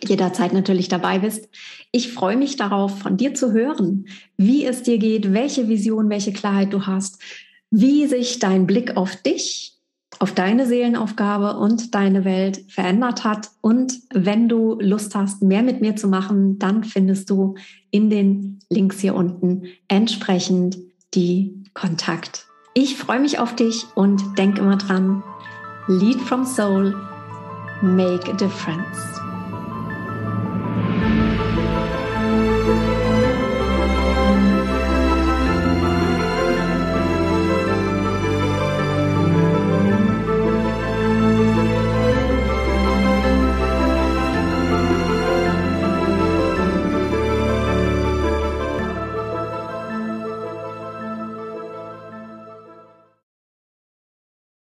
jederzeit 0.03 0.53
natürlich 0.53 0.89
dabei 0.89 1.19
bist. 1.19 1.49
Ich 1.91 2.13
freue 2.13 2.37
mich 2.37 2.57
darauf, 2.57 2.99
von 3.01 3.17
dir 3.17 3.35
zu 3.35 3.53
hören, 3.53 4.07
wie 4.37 4.65
es 4.65 4.83
dir 4.83 4.99
geht, 4.99 5.33
welche 5.33 5.69
Vision, 5.69 6.09
welche 6.09 6.33
Klarheit 6.33 6.73
du 6.73 6.87
hast, 6.87 7.21
wie 7.71 8.07
sich 8.07 8.39
dein 8.39 8.67
Blick 8.67 8.97
auf 8.97 9.17
dich, 9.17 9.77
auf 10.19 10.33
deine 10.33 10.67
Seelenaufgabe 10.67 11.57
und 11.57 11.95
deine 11.95 12.25
Welt 12.25 12.65
verändert 12.69 13.25
hat. 13.25 13.51
Und 13.61 13.95
wenn 14.13 14.49
du 14.49 14.79
Lust 14.81 15.15
hast, 15.15 15.43
mehr 15.43 15.63
mit 15.63 15.81
mir 15.81 15.97
zu 15.97 16.09
machen, 16.09 16.59
dann 16.59 16.85
findest 16.85 17.31
du 17.31 17.55
in 17.91 18.11
den 18.11 18.59
Links 18.69 18.99
hier 19.01 19.15
unten 19.15 19.63
entsprechend 19.89 20.79
die 21.15 21.65
Kontakt. 21.75 22.47
Ich 22.75 22.97
freue 22.97 23.21
mich 23.21 23.39
auf 23.39 23.57
dich 23.57 23.85
und 23.95 24.39
denk 24.39 24.59
immer 24.59 24.77
dran, 24.77 25.23
Lead 25.89 26.21
from 26.21 26.45
Soul, 26.45 26.95
Make 27.83 28.31
a 28.31 28.37
Difference. 28.37 29.30